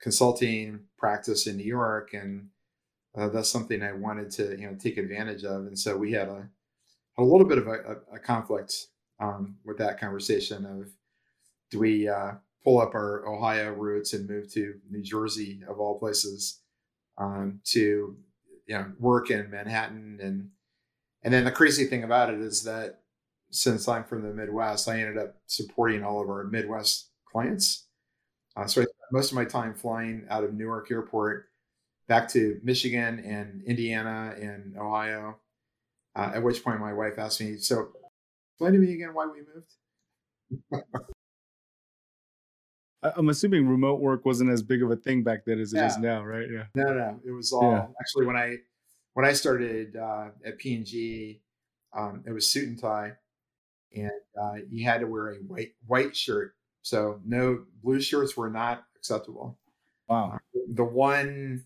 [0.00, 2.48] consulting practice in New York, and
[3.16, 5.66] uh, that's something I wanted to, you know, take advantage of.
[5.66, 6.48] And so we had a
[7.18, 8.88] a little bit of a, a, conflict
[9.20, 10.90] um, with that conversation of
[11.70, 12.32] do we uh,
[12.62, 16.60] pull up our Ohio roots and move to New Jersey of all places
[17.16, 18.16] um, to
[18.66, 20.50] you know work in Manhattan and
[21.22, 23.00] and then the crazy thing about it is that
[23.56, 27.86] since I'm from the Midwest, I ended up supporting all of our Midwest clients.
[28.54, 31.48] Uh, so I spent most of my time flying out of Newark Airport
[32.08, 35.38] back to Michigan and Indiana and Ohio.
[36.14, 37.92] Uh, at which point my wife asked me, "So,
[38.54, 39.74] explain to me again why we moved."
[43.02, 45.86] I'm assuming remote work wasn't as big of a thing back then as it Yeah.
[45.86, 46.48] is now, right?
[46.50, 46.66] Yeah.
[46.74, 47.86] No, no, it was all Yeah.
[48.00, 48.56] actually when I
[49.12, 51.42] when I started uh, at P and G,
[51.94, 53.16] um, it was suit and tie,
[53.96, 56.54] and uh, you had to wear a white white shirt.
[56.82, 59.58] So no blue shirts were not acceptable.
[60.08, 60.38] Wow.
[60.72, 61.64] The one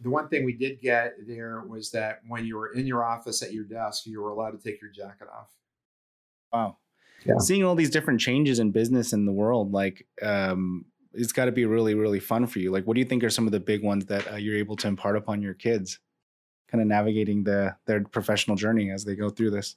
[0.00, 3.42] the one thing we did get there was that when you were in your office
[3.42, 5.50] at your desk, you were allowed to take your jacket off.
[6.52, 6.76] Wow.
[7.24, 7.38] Yeah.
[7.38, 11.52] Seeing all these different changes in business in the world, like, um, it's got to
[11.52, 12.70] be really, really fun for you.
[12.70, 14.76] Like, what do you think are some of the big ones that uh, you're able
[14.76, 15.98] to impart upon your kids,
[16.70, 19.76] kind of navigating the their professional journey as they go through this?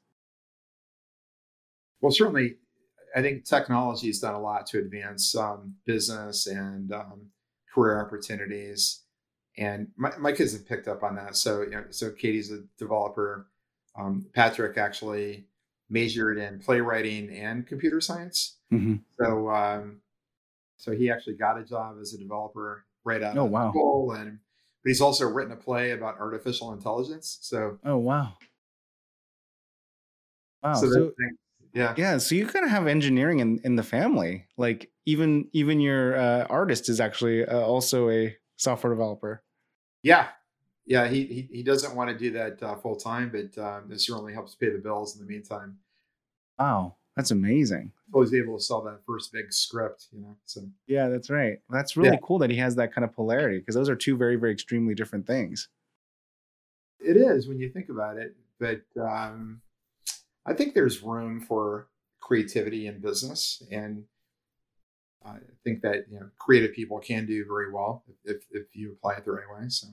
[2.02, 2.58] Well, certainly,
[3.16, 7.28] I think technology has done a lot to advance um, business and um,
[7.74, 9.02] career opportunities.
[9.58, 11.36] And my, my kids have picked up on that.
[11.36, 13.48] So, you know, so Katie's a developer.
[14.00, 15.48] Um, Patrick actually
[15.90, 18.58] majored in playwriting and computer science.
[18.72, 18.96] Mm-hmm.
[19.20, 20.00] So, um,
[20.78, 23.72] so he actually got a job as a developer right out Oh, of wow.
[23.72, 24.14] school.
[24.14, 24.40] And
[24.84, 27.38] but he's also written a play about artificial intelligence.
[27.42, 28.34] So, Oh wow.
[30.64, 30.74] Wow.
[30.74, 31.12] so, So,
[31.74, 31.94] yeah.
[31.98, 34.46] yeah, so you kind of have engineering in, in the family.
[34.58, 39.44] Like even even your uh, artist is actually uh, also a software developer.
[40.04, 40.30] Yeah,
[40.86, 41.08] yeah.
[41.08, 44.34] He he, he doesn't want to do that uh, full time, but um, it certainly
[44.34, 45.80] helps pay the bills in the meantime.
[46.60, 47.92] Wow, that's amazing.
[48.14, 50.36] So he's able to sell that first big script, you know.
[50.46, 51.60] So Yeah, that's right.
[51.70, 52.20] That's really Yeah.
[52.22, 54.94] cool that he has that kind of polarity because those are two very very extremely
[54.96, 55.70] different things.
[57.00, 59.62] it is when you think about it, but um,
[60.46, 64.06] I think there's room for creativity in business, and
[65.24, 69.16] I think that you know creative people can do very well if if you apply
[69.16, 69.70] it the right way.
[69.70, 69.88] So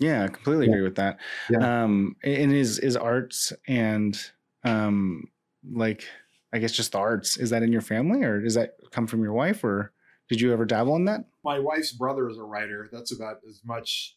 [0.00, 0.72] Yeah, I completely Yeah.
[0.72, 1.20] agree with that.
[1.48, 1.68] Yeah.
[1.84, 4.18] Um, and is is arts and
[4.64, 5.30] um,
[5.70, 6.04] like
[6.52, 9.22] I guess just the arts is that in your family or does that come from
[9.22, 9.92] your wife or
[10.28, 11.24] did you ever dabble in that?
[11.44, 12.88] my wife's brother is a writer.
[12.92, 14.16] That's about as much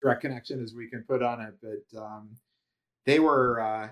[0.00, 1.54] direct connection as we can put on it.
[1.62, 2.36] But um,
[3.06, 3.90] they were uh,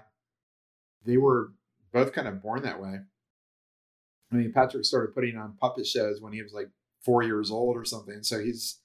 [1.04, 1.52] they were
[1.92, 3.00] both kind of born that way.
[4.32, 6.68] I mean, Patrick started putting on puppet shows when he was like
[7.02, 8.22] four years old or something.
[8.22, 8.78] So he's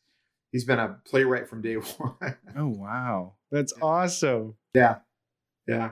[0.52, 2.36] he's been a playwright from day one.
[2.58, 3.84] Oh wow, that's Yeah.
[3.86, 4.56] awesome.
[4.74, 4.96] yeah,
[5.68, 5.92] yeah.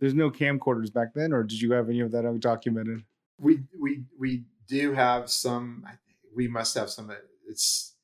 [0.00, 3.04] There's no camcorders back then, or did you have any of that documented?
[3.40, 5.86] We we we do have some.
[6.36, 7.10] We must have some.
[7.48, 7.94] It's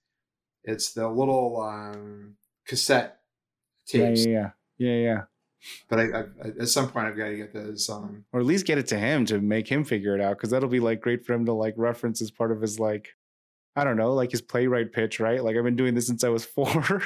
[0.64, 2.36] it's the little um,
[2.66, 3.20] cassette
[3.92, 4.24] Yeah, tapes.
[4.26, 5.20] yeah, yeah, yeah, yeah.
[5.88, 6.24] But I, I,
[6.60, 7.88] at some point I've got to get those.
[7.88, 10.50] Um, Or at least get it to him to make him figure it out, because
[10.50, 13.08] that'll be like great for him to like reference as part of his like,
[13.76, 15.42] I don't know, like his playwright pitch, right?
[15.42, 17.02] Like I've been doing this since I was four.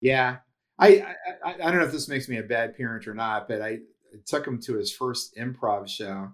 [0.00, 0.38] yeah,
[0.78, 1.04] I,
[1.44, 3.80] I I don't know if this makes me a bad parent or not, but I
[4.26, 6.32] took him to his first improv show,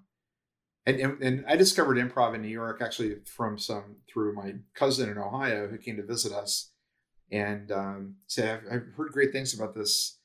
[0.87, 5.11] and and, and I discovered improv in New York actually from some through my cousin
[5.11, 6.71] in Ohio who came to visit us,
[7.31, 10.16] and um, said I've, I've heard great things about this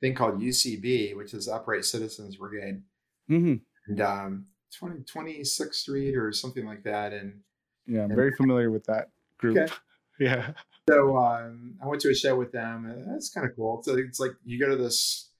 [0.00, 2.82] thing called UCB, which is Upright Citizens Brigade.
[3.28, 3.54] hmm
[3.86, 4.46] and um,
[4.78, 7.12] 20, 26th Street or something like that.
[7.12, 7.40] And
[7.86, 9.56] Yeah, I'm very familiar with that group.
[9.58, 9.72] Okay.
[10.20, 10.50] Yeah.
[10.90, 12.86] so um, I went to a show with them.
[12.86, 13.84] And that's kind of cool.
[13.84, 15.30] So it's like you go to this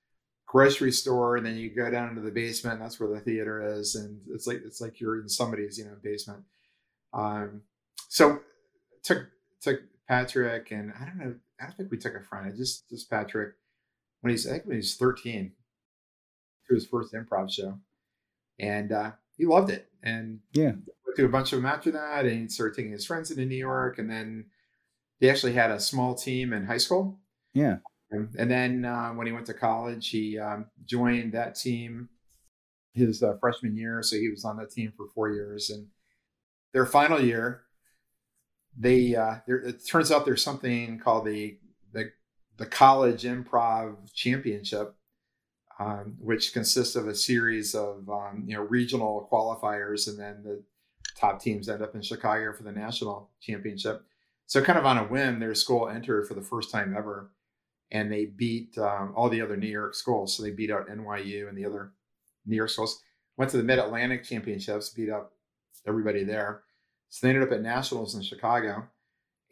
[0.46, 2.74] grocery store and then you go down into the basement.
[2.74, 5.84] And that's where the theater is, and it's like it's like you're in somebody's you
[5.84, 6.44] know basement.
[7.12, 7.62] Um,
[8.08, 8.38] so
[9.02, 9.26] took
[9.60, 11.34] took Patrick and I don't know.
[11.60, 12.46] I don't think we took a friend.
[12.46, 13.54] I just just Patrick
[14.20, 15.52] when he's I think when he's 13
[16.68, 17.78] to his first improv show,
[18.58, 19.90] and uh, he loved it.
[20.02, 20.72] And Yeah.
[21.06, 23.44] went to a bunch of them after that, and he started taking his friends into
[23.46, 24.46] New York, and then
[25.20, 27.20] they actually had a small team in high school.
[27.54, 27.78] Yeah.
[28.10, 32.08] And, and then uh, when he went to college, he um, joined that team
[32.94, 34.02] his uh, freshman year.
[34.02, 35.70] So he was on that team for four years.
[35.70, 35.88] And
[36.72, 37.62] their final year,
[38.76, 41.58] they uh, there, it turns out there's something called the,
[42.58, 44.94] the College Improv Championship,
[45.78, 50.62] um, which consists of a series of um, you know regional qualifiers, and then the
[51.16, 54.04] top teams end up in Chicago for the national championship.
[54.46, 57.30] So kind of on a whim, their school entered for the first time ever
[57.90, 60.36] and they beat um, all the other New York schools.
[60.36, 61.92] So they beat out NYU and the other
[62.46, 63.02] New York schools.
[63.36, 65.32] Went to the Mid Atlantic Championships, beat up
[65.86, 66.62] everybody there.
[67.08, 68.86] So they ended up at nationals in Chicago,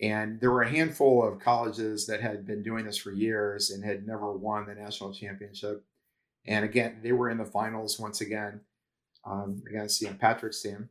[0.01, 3.85] and there were a handful of colleges that had been doing this for years and
[3.85, 5.85] had never won the national championship.
[6.47, 8.61] And again, they were in the finals once again
[9.25, 10.91] um, against know, Patrick's team.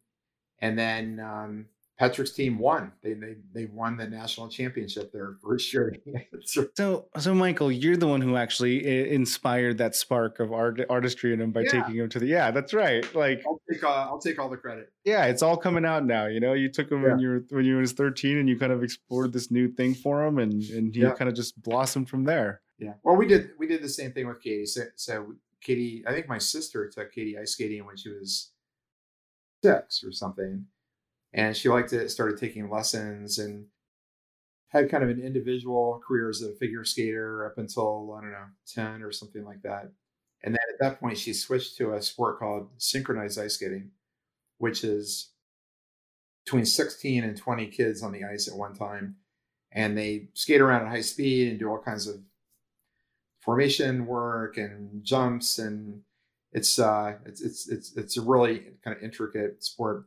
[0.60, 1.68] And then um,
[1.98, 2.92] Patrick's team won.
[3.02, 5.96] They, they they won the national championship their first year.
[6.76, 11.40] so so Michael, you're the one who actually inspired that spark of art artistry in
[11.40, 11.72] him by yeah.
[11.72, 12.52] taking him to the yeah.
[12.52, 13.04] That's right.
[13.16, 14.92] Like I'll take uh, I'll take all the credit.
[15.06, 16.26] Yeah, it's all coming out now.
[16.26, 17.12] You know, you took him yeah.
[17.12, 19.94] when you were when you was 13, and you kind of explored this new thing
[19.94, 21.14] for him, and and he yeah.
[21.14, 22.62] kind of just blossomed from there.
[22.78, 22.94] Yeah.
[23.04, 24.66] Well, we did we did the same thing with Katie.
[24.66, 28.52] So so Katie, I think my sister took Katie ice skating when she was
[29.64, 30.66] six or something
[31.36, 33.68] and she liked it started taking lessons and
[34.70, 38.48] had kind of an individual career as a figure skater up until i don't know
[38.74, 39.92] 10 or something like that.
[40.44, 43.92] And then at that point she switched to a sport called synchronized ice skating
[44.58, 45.32] which is
[46.46, 49.18] between 16 and 20 kids on the ice at one time.
[49.72, 52.18] And they skate around at high speed and do all kinds of
[53.42, 55.60] formation work and jumps.
[55.60, 56.02] And
[56.54, 60.06] it's uh it's it's it's, it's a really kind of intricate sport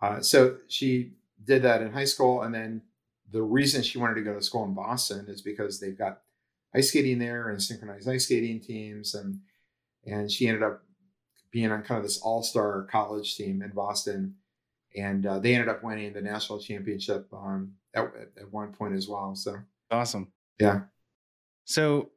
[0.00, 1.12] uh, so she
[1.44, 2.82] did that in high school, and then
[3.30, 6.20] the reason she wanted to go to school in Boston is because they've got
[6.74, 9.40] ice skating there and synchronized ice skating teams, and
[10.04, 10.82] and she ended up
[11.50, 14.36] being on kind of this all star college team in Boston,
[14.96, 18.04] and uh, they ended up winning the national championship um, at,
[18.38, 19.34] at one point as well.
[19.34, 19.56] So
[19.90, 20.80] awesome, yeah.
[21.64, 22.10] So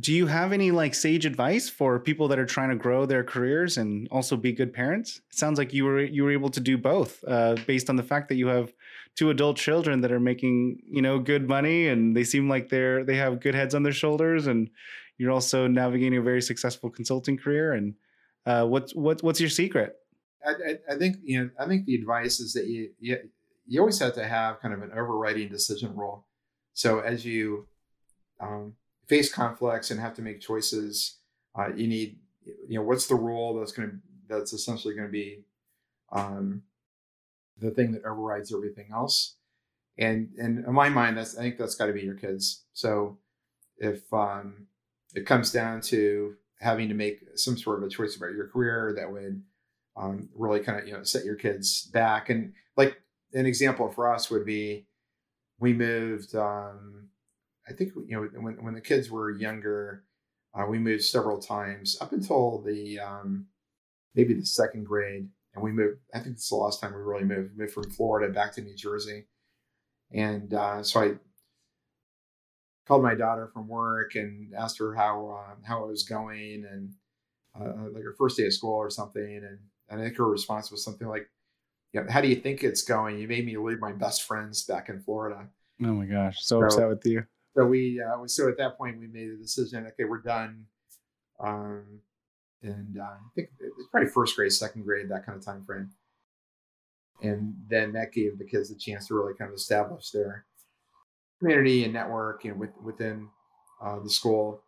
[0.00, 3.22] do you have any like sage advice for people that are trying to grow their
[3.22, 5.20] careers and also be good parents?
[5.30, 8.02] It sounds like you were you were able to do both uh, based on the
[8.02, 8.72] fact that you have
[9.16, 13.04] two adult children that are making you know good money and they seem like they're
[13.04, 14.68] they have good heads on their shoulders and
[15.16, 17.94] you're also navigating a very successful consulting career and
[18.46, 19.96] uh, what's what's what's your secret?
[20.44, 23.16] I, I, think you know i think the advice is that you, you
[23.66, 26.26] you always have to have kind of an overriding decision role
[26.74, 27.66] so as you
[28.40, 28.74] um,
[29.08, 31.18] face conflicts and have to make choices,
[31.58, 32.18] uh, you need,
[32.68, 33.96] you know, what's the role that's going to,
[34.28, 35.44] that's essentially going to be
[36.12, 36.62] um,
[37.58, 39.36] the thing that overrides everything else.
[39.98, 42.64] And, and in my mind, that's, I think that's got to be your kids.
[42.72, 43.18] So
[43.78, 44.66] if um,
[45.14, 48.94] it comes down to having to make some sort of a choice about your career
[48.96, 49.42] that would
[49.96, 52.30] um, really kind of, you know, set your kids back.
[52.30, 53.00] And like
[53.32, 54.86] an example for us would be,
[55.60, 57.08] we moved, um,
[57.68, 60.04] I think you know when when the kids were younger,
[60.54, 63.46] uh, we moved several times up until the um,
[64.14, 66.00] maybe the second grade, and we moved.
[66.14, 67.52] I think it's the last time we really moved.
[67.52, 69.26] We moved from Florida back to New Jersey,
[70.12, 71.14] and uh, so I
[72.86, 76.92] called my daughter from work and asked her how uh, how it was going and
[77.58, 79.58] uh, like her first day of school or something, and,
[79.88, 81.30] and I think her response was something like,
[81.94, 83.18] "Yeah, how do you think it's going?
[83.18, 85.48] You made me leave my best friends back in Florida."
[85.82, 87.24] Oh my gosh, so, so upset with you
[87.56, 89.86] so we uh, so at that point we made a decision.
[89.86, 90.66] Okay, we're done.
[91.40, 92.00] Um,
[92.62, 95.90] and uh, I think it's probably first grade, second grade, that kind of time frame.
[97.22, 100.46] And then that gave the kids a chance to really kind of establish their
[101.38, 103.28] community and network, you know, with, within
[103.82, 104.62] uh, the school.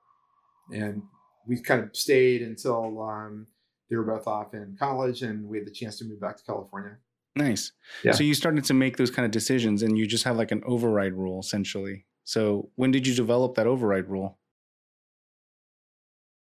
[0.72, 1.02] And
[1.46, 3.46] we kind of stayed until um,
[3.88, 6.44] they were both off in college, and we had the chance to move back to
[6.44, 6.96] California.
[7.34, 7.72] Nice.
[8.02, 8.12] Yeah.
[8.12, 10.62] So you started to make those kind of decisions, and you just have like an
[10.66, 12.04] override rule essentially.
[12.26, 14.36] So when did you develop that override rule?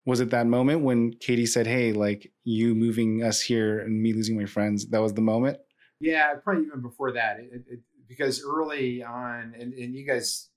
[0.06, 4.14] Was it that moment when Katie said, "Hey, like you moving us here and me
[4.14, 4.88] losing my friends"?
[4.88, 5.60] That was the moment.
[6.02, 10.50] Yeah, probably even before that, it, it, because early on, and, and you guys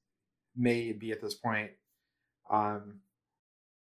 [0.56, 1.70] may be at this point,
[2.50, 3.00] um,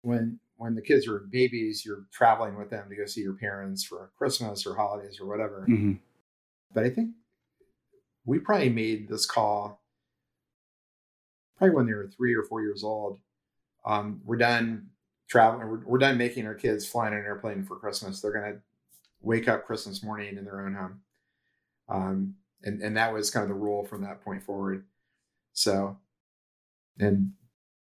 [0.01, 3.85] when when the kids are babies, you're traveling with them to go see your parents
[3.85, 5.67] for Christmas or holidays or whatever.
[5.69, 5.95] Mm-hmm.
[6.73, 7.11] But I think
[8.25, 9.80] we probably made this call
[11.61, 13.19] probably when they were three or four years old.
[13.85, 14.89] Um, we're done
[15.29, 15.69] traveling.
[15.69, 18.21] We're, we're, done making our kids fly in an airplane for Christmas.
[18.21, 18.61] They're going to
[19.21, 21.01] wake up Christmas morning in their own home.
[21.89, 24.87] Um, and, and that was kind of the rule from that point forward.
[25.53, 25.99] So,
[26.99, 27.33] and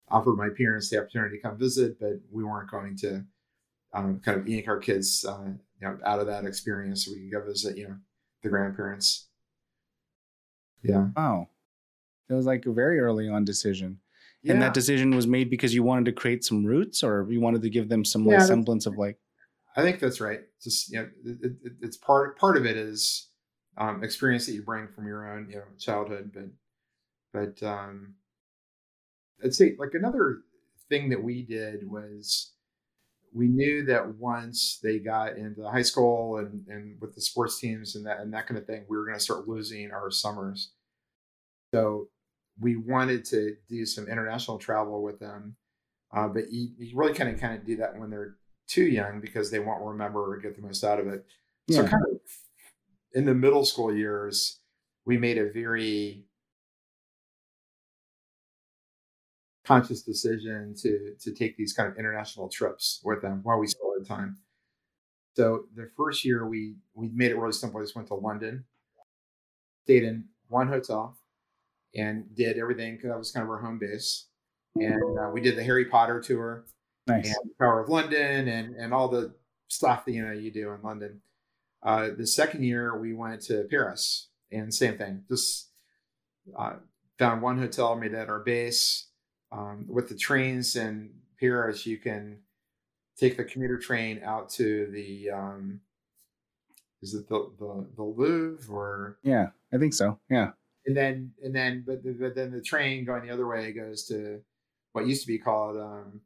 [0.09, 3.25] offered my parents the opportunity to come visit, but we weren't going to
[3.93, 7.23] um, kind of yank our kids, uh, you know, out of that experience so we
[7.23, 7.97] could go visit, you know,
[8.43, 9.27] the grandparents.
[10.83, 11.07] Yeah.
[11.17, 11.49] Wow.
[12.29, 13.99] It was like a very early on decision.
[14.43, 14.53] Yeah.
[14.53, 17.61] And that decision was made because you wanted to create some roots or you wanted
[17.63, 19.17] to give them some yeah, like semblance of like
[19.75, 20.41] I think that's right.
[20.61, 23.29] Just you know, it, it, it's part part of it is
[23.77, 28.15] um, experience that you bring from your own you know childhood, but but um,
[29.43, 30.39] I'd say like another
[30.89, 32.53] thing that we did was
[33.33, 37.95] we knew that once they got into high school and, and with the sports teams
[37.95, 40.71] and that and that kind of thing, we were going to start losing our summers.
[41.73, 42.07] So
[42.59, 45.55] we wanted to do some international travel with them,
[46.15, 48.35] uh, but you, you really kind of kind of do that when they're
[48.67, 51.25] too young because they won't remember or get the most out of it.
[51.67, 51.77] Yeah.
[51.77, 52.19] So kind of
[53.13, 54.59] in the middle school years,
[55.05, 56.25] we made a very
[59.65, 63.93] conscious decision to to take these kind of international trips with them while we still
[63.97, 64.37] had time.
[65.35, 67.79] So the first year we we made it really simple.
[67.79, 68.65] We just went to London,
[69.83, 71.16] stayed in one hotel,
[71.97, 74.27] and did everything because that was kind of our home base.
[74.75, 76.65] And uh, we did the Harry Potter tour,
[77.07, 77.25] nice.
[77.25, 79.33] and Tower of London, and and all the
[79.67, 81.21] stuff that you know you do in London.
[81.83, 85.23] Uh, the second year we went to Paris, and same thing.
[85.27, 85.69] Just
[86.57, 86.73] uh,
[87.17, 89.07] found one hotel, made that our base
[89.51, 92.39] um, with the trains in Paris, you can
[93.17, 95.81] take the commuter train out to the um,
[97.01, 100.19] is it the, the the Louvre or yeah, I think so.
[100.29, 100.51] Yeah,
[100.87, 104.05] and then and then but, the, but then the train going the other way goes
[104.05, 104.41] to
[104.93, 106.21] what used to be called um,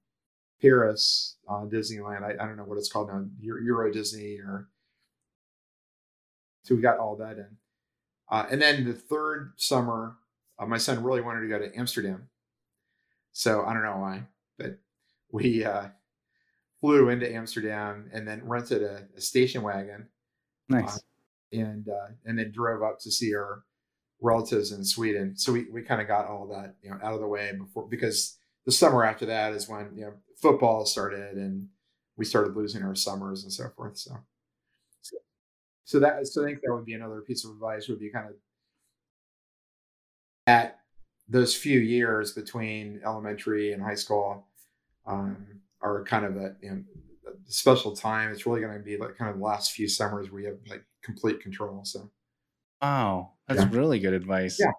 [0.62, 2.24] Paris uh, Disneyland.
[2.24, 4.70] I, I don't know what it's called now, Euro Disney or
[6.64, 7.58] so we got all that in.
[8.30, 10.16] Uh, and then the third summer,
[10.60, 12.30] uh, my son really wanted to go to Amsterdam.
[13.34, 14.24] So I don't know why,
[14.60, 14.78] but
[15.32, 15.88] we uh,
[16.82, 20.08] flew into Amsterdam and then rented a, a station wagon.
[20.70, 20.98] Nice.
[20.98, 21.00] Uh,
[21.54, 23.64] and uh, and then drove up to see our
[24.22, 25.36] relatives in Sweden.
[25.36, 27.88] So we, we kind of got all that you know out of the way before
[27.88, 31.68] because the summer after that is when you know football started and
[32.18, 33.98] we started losing our summers and so forth.
[33.98, 34.18] So
[35.84, 38.30] so, that so I think that would be another piece of advice would be kind
[38.30, 38.36] of
[40.48, 40.80] at
[41.28, 44.48] those few years between elementary and high school
[45.06, 46.84] um, are kind of a, you know,
[47.28, 48.32] a special time.
[48.32, 50.58] It's really going to be like kind of the last few summers where you have
[50.70, 51.82] like complete control.
[51.84, 52.10] So,
[52.82, 53.80] wow, that's yeah.
[53.80, 54.58] really good advice.
[54.60, 54.72] Yeah.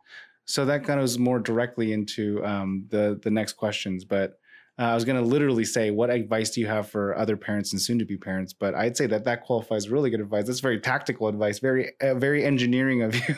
[0.44, 4.38] So that kind of goes more directly into um, the the next questions, but
[4.78, 7.72] uh, I was going to literally say, what advice do you have for other parents
[7.72, 8.54] and soon-to-be parents?
[8.54, 10.46] But I'd say that that qualifies really good advice.
[10.46, 13.34] That's very tactical advice, very uh, very engineering of you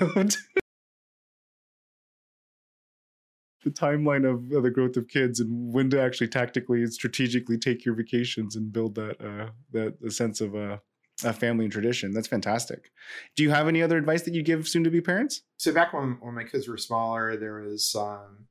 [3.65, 7.57] the timeline of, of, the growth of kids and when to actually tactically and strategically
[7.57, 10.77] take your vacations and build that uh, that a sense of uh,
[11.23, 12.13] a family and tradition.
[12.13, 12.91] That's fantastic.
[13.37, 15.43] Do you have any other advice that you give soon to be parents?
[15.57, 18.47] So back when when my kids were smaller, there was um,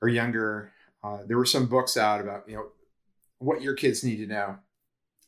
[0.00, 0.72] or younger,
[1.02, 2.66] uh, there were some books out about you know
[3.38, 4.56] what your kids need to know.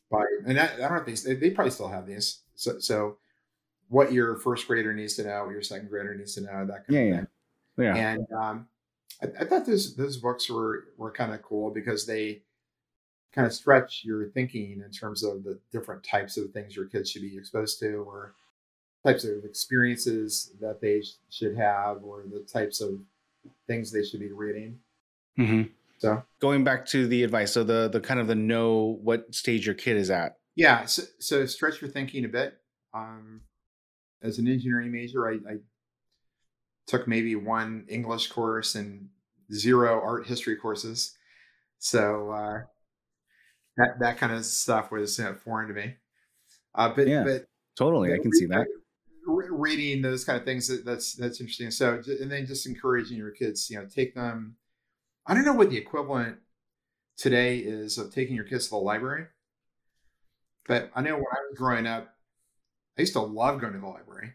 [0.09, 2.39] By and I, I don't know if they they probably still have these.
[2.55, 3.17] So so
[3.89, 6.87] what your first grader needs to know, what your second grader needs to know, that
[6.87, 7.27] kind yeah, of thing.
[7.77, 7.95] Yeah.
[7.95, 7.95] Yeah.
[7.95, 8.67] And um,
[9.21, 12.41] I, I, thought those those books were were kind of cool because they
[13.37, 17.11] kind of stretch your thinking in terms of the different types of things your kids
[17.11, 18.33] should be exposed to, or
[19.05, 22.99] types of experiences that they sh- should have, or the types of
[23.67, 24.79] things they should be reading.
[25.37, 25.69] Mm-hmm.
[25.99, 29.67] So going back to the advice, so the the kind of the know what stage
[29.67, 30.37] your kid is at.
[30.55, 30.85] Yeah.
[30.85, 32.57] So, so stretch your thinking a bit.
[32.91, 33.41] Um,
[34.23, 35.57] as an engineering major, I, I
[36.87, 39.09] took maybe one English course and
[39.53, 41.15] zero art history courses.
[41.77, 42.61] So uh,
[43.77, 45.95] that that kind of stuff was uh, foreign to me.
[46.75, 47.45] Uh, but yeah, but
[47.77, 48.67] totally, I can see that.
[49.25, 51.71] Reading those kind of things that, that's that's interesting.
[51.71, 54.55] So and then just encouraging your kids, you know, take them.
[55.25, 56.37] I don't know what the equivalent
[57.17, 59.25] today is of taking your kids to the library,
[60.67, 62.13] but I know when I was growing up,
[62.97, 64.33] I used to love going to the library.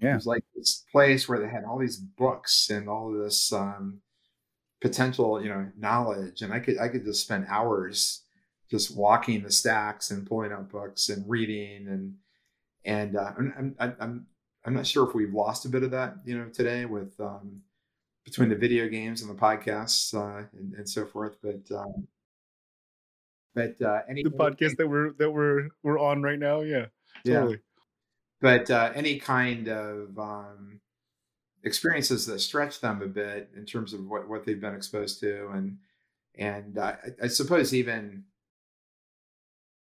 [0.00, 0.12] Yeah.
[0.12, 4.02] It was like this place where they had all these books and all this um,
[4.80, 6.42] potential, you know, knowledge.
[6.42, 8.22] And I could I could just spend hours
[8.70, 12.14] just walking the stacks and pulling out books and reading and
[12.84, 14.26] and uh, I'm, I'm I'm
[14.64, 17.62] I'm not sure if we've lost a bit of that, you know, today with um,
[18.24, 21.36] between the video games and the podcasts uh, and, and so forth.
[21.42, 22.08] But um,
[23.54, 26.86] but uh, any the podcast that we're that we're we're on right now, yeah,
[27.24, 27.52] totally.
[27.52, 27.58] Yeah
[28.40, 30.80] but uh, any kind of um,
[31.66, 35.48] experiences that stretch them a bit in terms of what, what they've been exposed to
[35.48, 35.76] and
[36.38, 38.24] and I, I, suppose even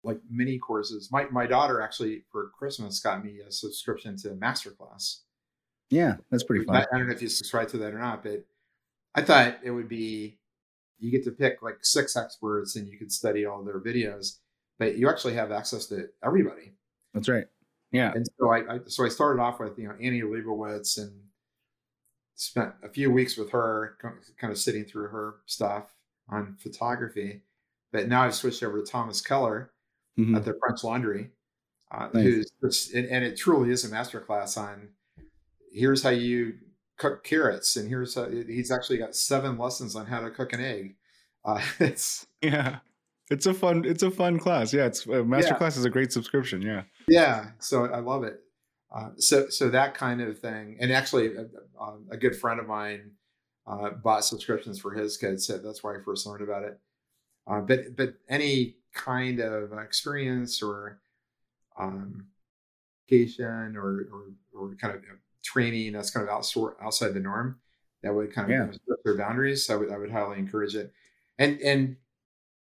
[0.04, 1.08] like mini courses.
[1.10, 5.20] My, my daughter actually for christmas got me a subscription to masterclass.
[5.90, 8.22] Yeah that's pretty fun I, I don't know if you subscribe to that or not
[8.22, 8.44] but
[9.14, 10.38] i thought it would be
[10.98, 14.38] you get to pick like six experts and you could study all their videos
[14.78, 16.72] but you actually have access to everybody.
[17.14, 17.46] That's right.
[17.92, 18.12] Yeah.
[18.14, 21.12] And so I, I, so I started off with you know Annie Leibovitz and
[22.36, 23.96] spent a few weeks with her,
[24.38, 25.94] kind of sitting through her stuff
[26.28, 27.42] on photography.
[27.92, 29.72] But now I've switched over to Thomas Keller
[30.18, 30.36] mm-hmm.
[30.36, 31.30] at the French Laundry,
[31.90, 32.50] uh, nice.
[32.60, 34.90] who's and, and, it truly is a masterclass on
[35.72, 36.54] here's how you
[36.98, 40.60] cook carrots, and here's how, he's actually got seven lessons on how to cook an
[40.60, 40.96] egg.
[41.44, 42.78] Uh, it's yeah,
[43.30, 44.74] it's a fun it's a fun class.
[44.74, 45.68] Yeah, it's uh, masterclass yeah.
[45.68, 46.60] is a great subscription.
[46.60, 47.50] Yeah, yeah.
[47.60, 48.40] So I love it.
[48.94, 51.46] Uh, so so that kind of thing, and actually, a,
[52.10, 53.10] a good friend of mine
[53.66, 55.46] uh, bought subscriptions for his kids.
[55.46, 56.78] So that's why I first learned about it.
[57.46, 61.00] Uh, but but any kind of experience or
[61.78, 62.26] um,
[63.08, 65.02] education or, or or kind of
[65.44, 67.58] training that's kind of outside outside the norm
[68.02, 68.94] that would kind of yeah.
[69.04, 69.68] their boundaries.
[69.70, 70.92] I would I would highly encourage it.
[71.38, 71.96] And and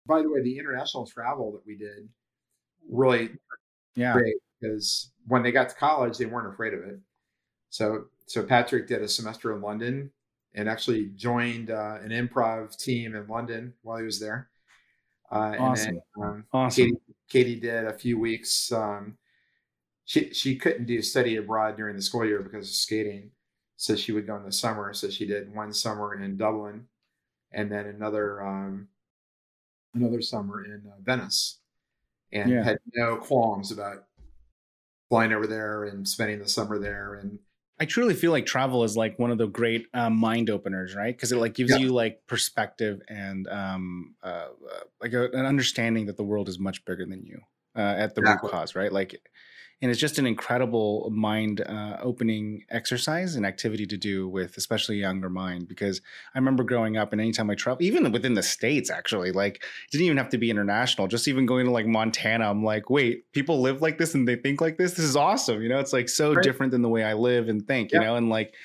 [0.06, 2.10] by the way, the international travel that we did
[2.90, 3.32] really
[3.96, 7.00] yeah great because when they got to college, they weren't afraid of it.
[7.70, 10.12] So, so Patrick did a semester in London
[10.56, 14.50] and actually joined uh, an improv team in London while he was there.
[15.32, 15.88] Uh, awesome.
[15.88, 16.86] And then, um, awesome.
[16.86, 16.98] Katie,
[17.30, 18.72] Katie, did a few weeks.
[18.72, 19.18] Um,
[20.06, 23.32] she she couldn't do study abroad during the school year because of skating,
[23.78, 24.94] so she would go in the summer.
[24.94, 26.88] So she did one summer in Dublin,
[27.52, 28.90] and then another um,
[29.96, 31.60] another summer in uh, Venice,
[32.32, 32.64] and yeah.
[32.64, 34.04] had no qualms about
[35.10, 37.40] flying over there and spending the summer there and
[37.80, 41.14] I truly feel like travel is like one of the great um, mind openers, right?
[41.14, 41.78] Because it like gives yeah.
[41.78, 46.60] you like perspective and um, uh, uh, like a, an understanding that the world is
[46.60, 47.42] much bigger than you
[47.76, 48.48] uh, at the exactly.
[48.48, 48.94] root cause, right?
[48.94, 49.20] Like
[49.84, 54.96] and it's just an incredible mind uh, opening exercise and activity to do with especially
[54.96, 56.02] younger mind because
[56.34, 59.92] i remember growing up and anytime i travel even within the states actually like it
[59.92, 63.30] didn't even have to be international just even going to like montana i'm like wait
[63.34, 65.94] people live like this and they think like this this is awesome you know it's
[65.94, 66.44] like so right.
[66.44, 68.00] different than the way i live and think yeah.
[68.00, 68.56] you know and like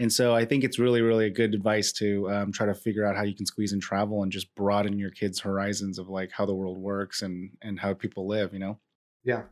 [0.00, 3.06] and so I think it's really, really a good advice to um, try to figure
[3.06, 6.32] out how you can squeeze in travel and just broaden your kids' horizons of like
[6.32, 8.52] how the world works and and how people live.
[8.52, 8.78] You know.
[9.22, 9.42] Yeah,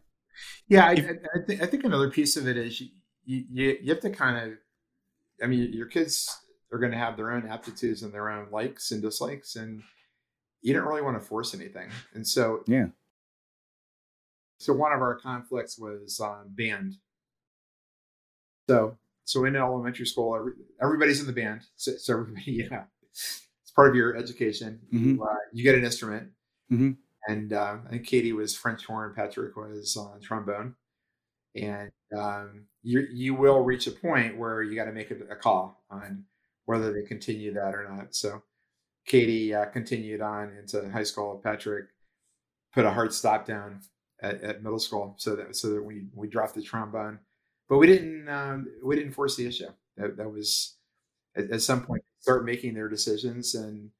[0.68, 2.88] yeah, I, I, th- I, think another piece of it is you,
[3.24, 4.58] you, you have to kind of,
[5.42, 6.34] I mean, your kids
[6.72, 9.82] are going to have their own aptitudes and their own likes and dislikes, and
[10.62, 11.88] you don't really want to force anything.
[12.14, 12.86] And so, yeah.
[14.58, 16.94] So one of our conflicts was um, band.
[18.68, 21.62] So, so in elementary school, every, everybody's in the band.
[21.76, 24.80] So, so everybody, know, it's part of your education.
[24.92, 25.16] Mm-hmm.
[25.16, 26.28] You, uh, you, get an instrument.
[26.70, 26.92] Mm-hmm
[27.28, 30.74] and uh, think Katie was French horn, Patrick was on trombone,
[31.54, 35.36] and um, you you will reach a point where you got to make a, a,
[35.36, 36.24] call on
[36.64, 38.14] whether they continue that or not.
[38.14, 38.42] So
[39.06, 41.40] Katie uh, continued on into high school.
[41.42, 41.86] Patrick
[42.74, 43.80] put a hard stop down
[44.20, 47.20] at, at, middle school, so that so that we we dropped the trombone,
[47.68, 49.70] but we didn't um, we didn't force the issue.
[49.96, 50.76] That that was
[51.36, 53.90] at, at some point start making their decisions and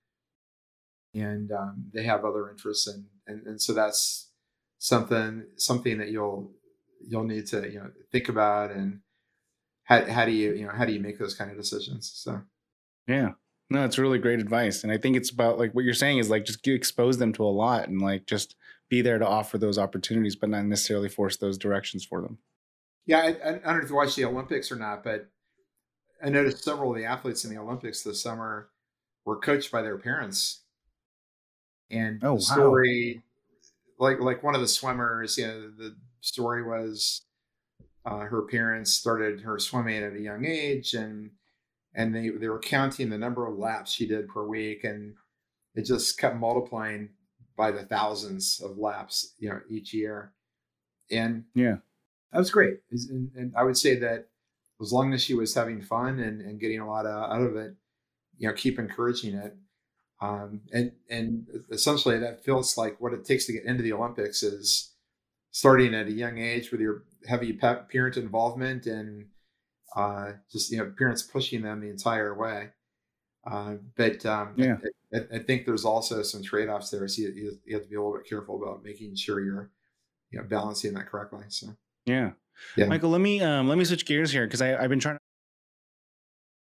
[1.14, 4.30] and um, they have other interests and, and and so that's
[4.78, 6.52] something something that you'll
[7.06, 9.00] you'll need to you know think about and
[9.84, 12.42] how, how do you you know how do you make those kind of decisions so.
[13.08, 13.32] Yeah.
[13.70, 16.28] No it's really great advice and i think it's about like what you're saying is
[16.28, 18.54] like just expose them to a lot and like just
[18.90, 22.38] be there to offer those opportunities but not necessarily force those directions for them.
[23.06, 25.30] Yeah i, I don't know if you watch the olympics or not but
[26.22, 28.68] i noticed several of the athletes in the olympics this summer
[29.24, 30.61] were coached by their parents
[31.90, 33.22] and oh, the story,
[33.98, 37.22] like like one of the swimmers, you know, the story was
[38.04, 41.30] uh, her parents started her swimming at a young age, and
[41.94, 45.14] and they they were counting the number of laps she did per week, and
[45.74, 47.10] it just kept multiplying
[47.56, 50.32] by the thousands of laps, you know, each year.
[51.10, 51.76] And yeah,
[52.32, 52.78] that was great.
[52.90, 54.28] And, and I would say that
[54.80, 57.56] as long as she was having fun and, and getting a lot of, out of
[57.56, 57.74] it,
[58.38, 59.54] you know, keep encouraging it.
[60.22, 64.44] Um, and and essentially that feels like what it takes to get into the Olympics
[64.44, 64.92] is
[65.50, 69.26] starting at a young age with your heavy parent involvement and
[69.96, 72.68] uh, just you know parents pushing them the entire way.
[73.44, 74.76] Uh, but um, yeah,
[75.12, 77.08] I, I, think there's also some trade-offs there.
[77.08, 79.72] So you, you, have to be a little bit careful about making sure you're
[80.30, 81.42] you know balancing that correctly.
[81.48, 81.66] So
[82.06, 82.30] yeah,
[82.76, 82.86] yeah.
[82.86, 85.20] Michael, let me um, let me switch gears here because I've been trying to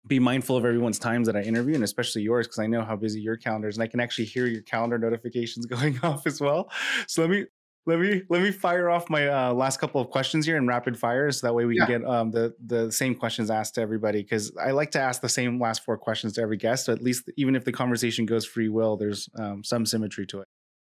[0.08, 2.96] be mindful of everyone's times that I interview, and especially yours, because I know how
[2.96, 6.42] busy your calendar is, and I can actually hear your calendar notifications going off as
[6.42, 6.72] well.
[7.08, 7.46] So let me
[7.88, 10.98] let me let me fire off my uh, last couple of questions here in rapid
[10.98, 11.86] fire, so that way we yeah.
[11.86, 14.22] can get um, the the same questions asked to everybody.
[14.22, 16.86] Because I like to ask the same last four questions to every guest.
[16.86, 20.42] So at least, even if the conversation goes free will, there's um, some symmetry to
[20.42, 20.48] it.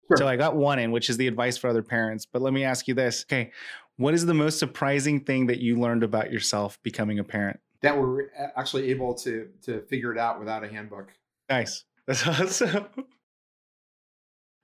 [0.10, 0.18] Sure.
[0.18, 2.28] So I got one in, which is the advice for other parents.
[2.32, 3.52] But let me ask you this: Okay,
[3.98, 7.60] what is the most surprising thing that you learned about yourself becoming a parent?
[7.84, 11.12] That we were actually able to to figure it out without a handbook.
[11.50, 11.84] Nice.
[12.08, 12.88] That's awesome.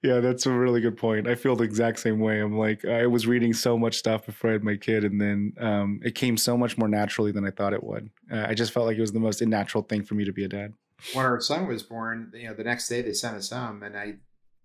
[0.02, 1.28] Yeah, that's a really good point.
[1.28, 2.40] I feel the exact same way.
[2.40, 5.54] I'm like, I was reading so much stuff before I had my kid, and then
[5.60, 8.10] um, it came so much more naturally than I thought it would.
[8.32, 10.46] Uh, I just felt like it was the most unnatural thing for me to be
[10.46, 10.74] a dad.
[11.14, 13.98] When our son was born, you know, the next day they sent us home, and
[13.98, 14.16] I,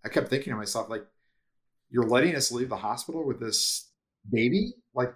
[0.04, 1.04] I kept thinking to myself, like,
[1.90, 3.90] you're letting us leave the hospital with this
[4.30, 4.74] baby?
[4.94, 5.14] Like,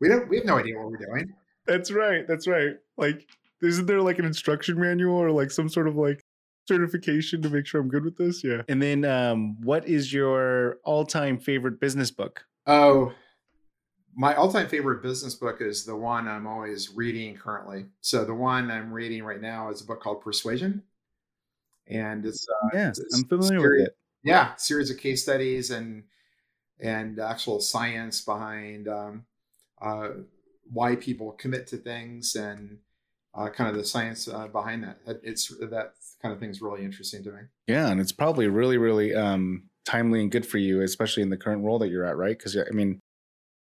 [0.00, 1.34] we don't, we have no idea what we're doing.
[1.66, 2.26] That's right.
[2.26, 2.74] That's right.
[2.96, 3.26] Like,
[3.62, 6.24] isn't there like an instruction manual or like some sort of like
[6.66, 8.42] certification to make sure I'm good with this?
[8.42, 8.62] Yeah.
[8.68, 12.44] And then, um, what is your all-time favorite business book?
[12.66, 13.12] Oh,
[14.16, 17.86] my all-time favorite business book is the one I'm always reading currently.
[18.00, 20.82] So the one I'm reading right now is a book called Persuasion,
[21.86, 23.96] and it's uh, yeah, it's, I'm familiar series, with it.
[24.24, 26.04] Yeah, series of case studies and
[26.80, 29.26] and actual science behind um,
[29.80, 30.08] uh,
[30.72, 32.78] why people commit to things and
[33.34, 34.98] uh, kind of the science uh, behind that.
[35.22, 37.40] It's that kind of thing is really interesting to me.
[37.66, 41.36] Yeah, and it's probably really, really um, timely and good for you, especially in the
[41.36, 42.36] current role that you're at, right?
[42.36, 43.00] Because I mean,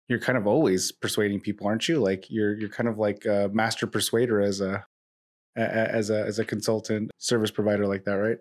[0.09, 1.98] you're kind of always persuading people, aren't you?
[1.98, 4.84] Like you're you're kind of like a master persuader as a
[5.57, 8.38] as a as a consultant service provider like that, right?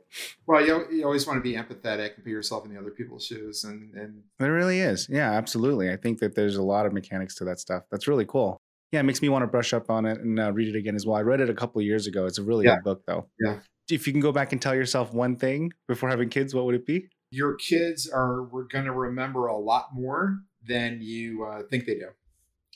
[0.48, 3.26] Well, you, you always want to be empathetic and put yourself in the other people's
[3.26, 5.08] shoes, and and it really is.
[5.10, 5.92] Yeah, absolutely.
[5.92, 7.84] I think that there's a lot of mechanics to that stuff.
[7.92, 8.58] That's really cool.
[8.92, 10.96] Yeah, it makes me want to brush up on it and uh, read it again
[10.96, 11.16] as well.
[11.18, 12.26] I read it a couple of years ago.
[12.26, 12.76] It's a really Yeah.
[12.76, 13.28] good book, though.
[13.40, 13.60] Yeah.
[13.90, 16.76] If you can go back and tell yourself one thing before having kids, what would
[16.76, 17.10] it be?
[17.32, 21.96] your kids are we're going to remember a lot more than you uh, think they
[21.96, 22.08] do.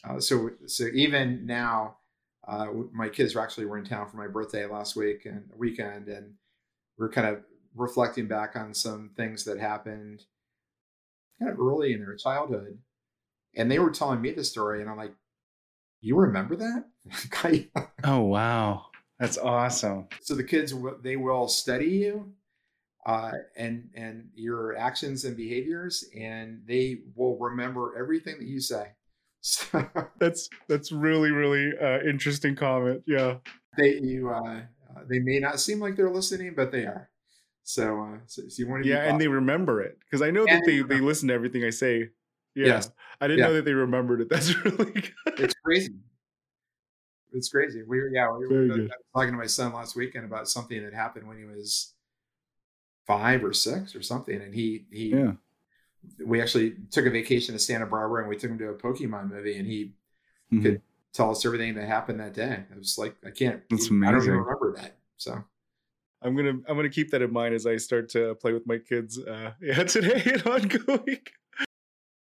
[0.04, 1.96] Uh, so so even now,
[2.50, 6.08] uh, my kids were actually were in town for my birthday last week and weekend,
[6.08, 6.34] and
[6.98, 7.44] we're kind of
[7.76, 10.26] reflecting back on some things that happened
[11.40, 12.80] kind of early in their childhood,
[13.56, 15.14] and they were telling me the story, and I'm like,
[16.02, 16.86] "You remember that?"
[18.04, 18.88] Oh wow,
[19.20, 20.08] that's awesome.
[20.22, 20.74] so the kids
[21.04, 22.34] they will study you
[23.06, 28.88] uh, and and your actions and behaviors and they will remember everything that you say
[29.42, 29.88] so
[30.20, 33.04] That's that's really really uh, interesting comment.
[33.08, 33.38] Yeah.
[33.78, 37.10] they you uh, uh, they may not seem like they're listening but they are
[37.64, 40.46] so uh, so, so you want to Yeah, and they remember it because I know
[40.46, 42.10] that they they, they listen to everything I say.
[42.56, 42.92] Yeah, Yes.
[43.22, 43.48] I didn't Yeah.
[43.48, 44.30] know that they remembered it.
[44.32, 45.14] That's really good.
[45.26, 45.94] it's crazy
[47.32, 50.26] it's crazy we were yeah we were I was talking to my son last weekend
[50.26, 51.94] about something that happened when he was
[53.06, 55.34] five or six or something and he he Yeah.
[56.26, 59.30] We actually took a vacation to Santa Barbara and we took him to a Pokemon
[59.32, 59.94] movie and he
[60.52, 60.62] Mhm.
[60.64, 60.82] could
[61.14, 62.64] tell us everything that happened that day.
[62.72, 64.44] It was like I can't That's even- I don't even amazing.
[64.46, 64.98] remember that.
[65.18, 65.44] So
[66.22, 68.78] I'm gonna I'm gonna keep that in mind as I start to play with my
[68.78, 69.18] kids.
[69.20, 71.20] Uh, yeah, today and ongoing.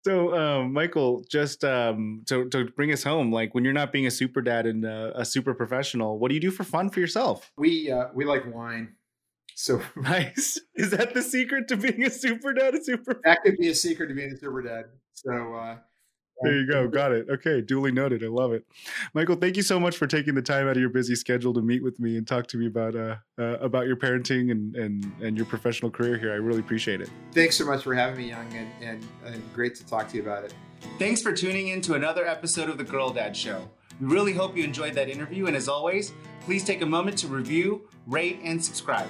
[0.06, 4.08] So, um, Michael, just um, to to bring us home, like when you're not being
[4.08, 7.00] a super dad and uh, a super professional, what do you do for fun for
[7.02, 7.52] yourself?
[7.58, 8.96] we uh, we like wine.
[9.58, 10.60] So Nice.
[10.76, 12.76] Is that the secret to being a super dad?
[12.76, 13.20] A super.
[13.26, 14.86] that could be a secret to being a super dad.
[15.14, 15.78] So uh,
[16.44, 16.88] There you go.
[16.88, 17.28] Got it.
[17.28, 17.62] Okay.
[17.62, 18.24] Duly noted.
[18.24, 18.68] I love it.
[19.16, 21.64] Michael, thank you so much for taking the time out of your busy schedule to
[21.64, 25.12] meet with me and talk to me about uh, uh, about your parenting and, and
[25.24, 26.34] and your professional career here.
[26.34, 27.10] I really appreciate it.
[27.32, 30.22] Thanks so much for having me, Young, and, and, and great to talk to you
[30.22, 30.54] about it.
[31.00, 33.68] Thanks for tuning in to another episode of The Girl Dad Show.
[34.00, 37.28] We really hope you enjoyed that interview, and as always, please take a moment to
[37.28, 39.10] review, rate, and subscribe.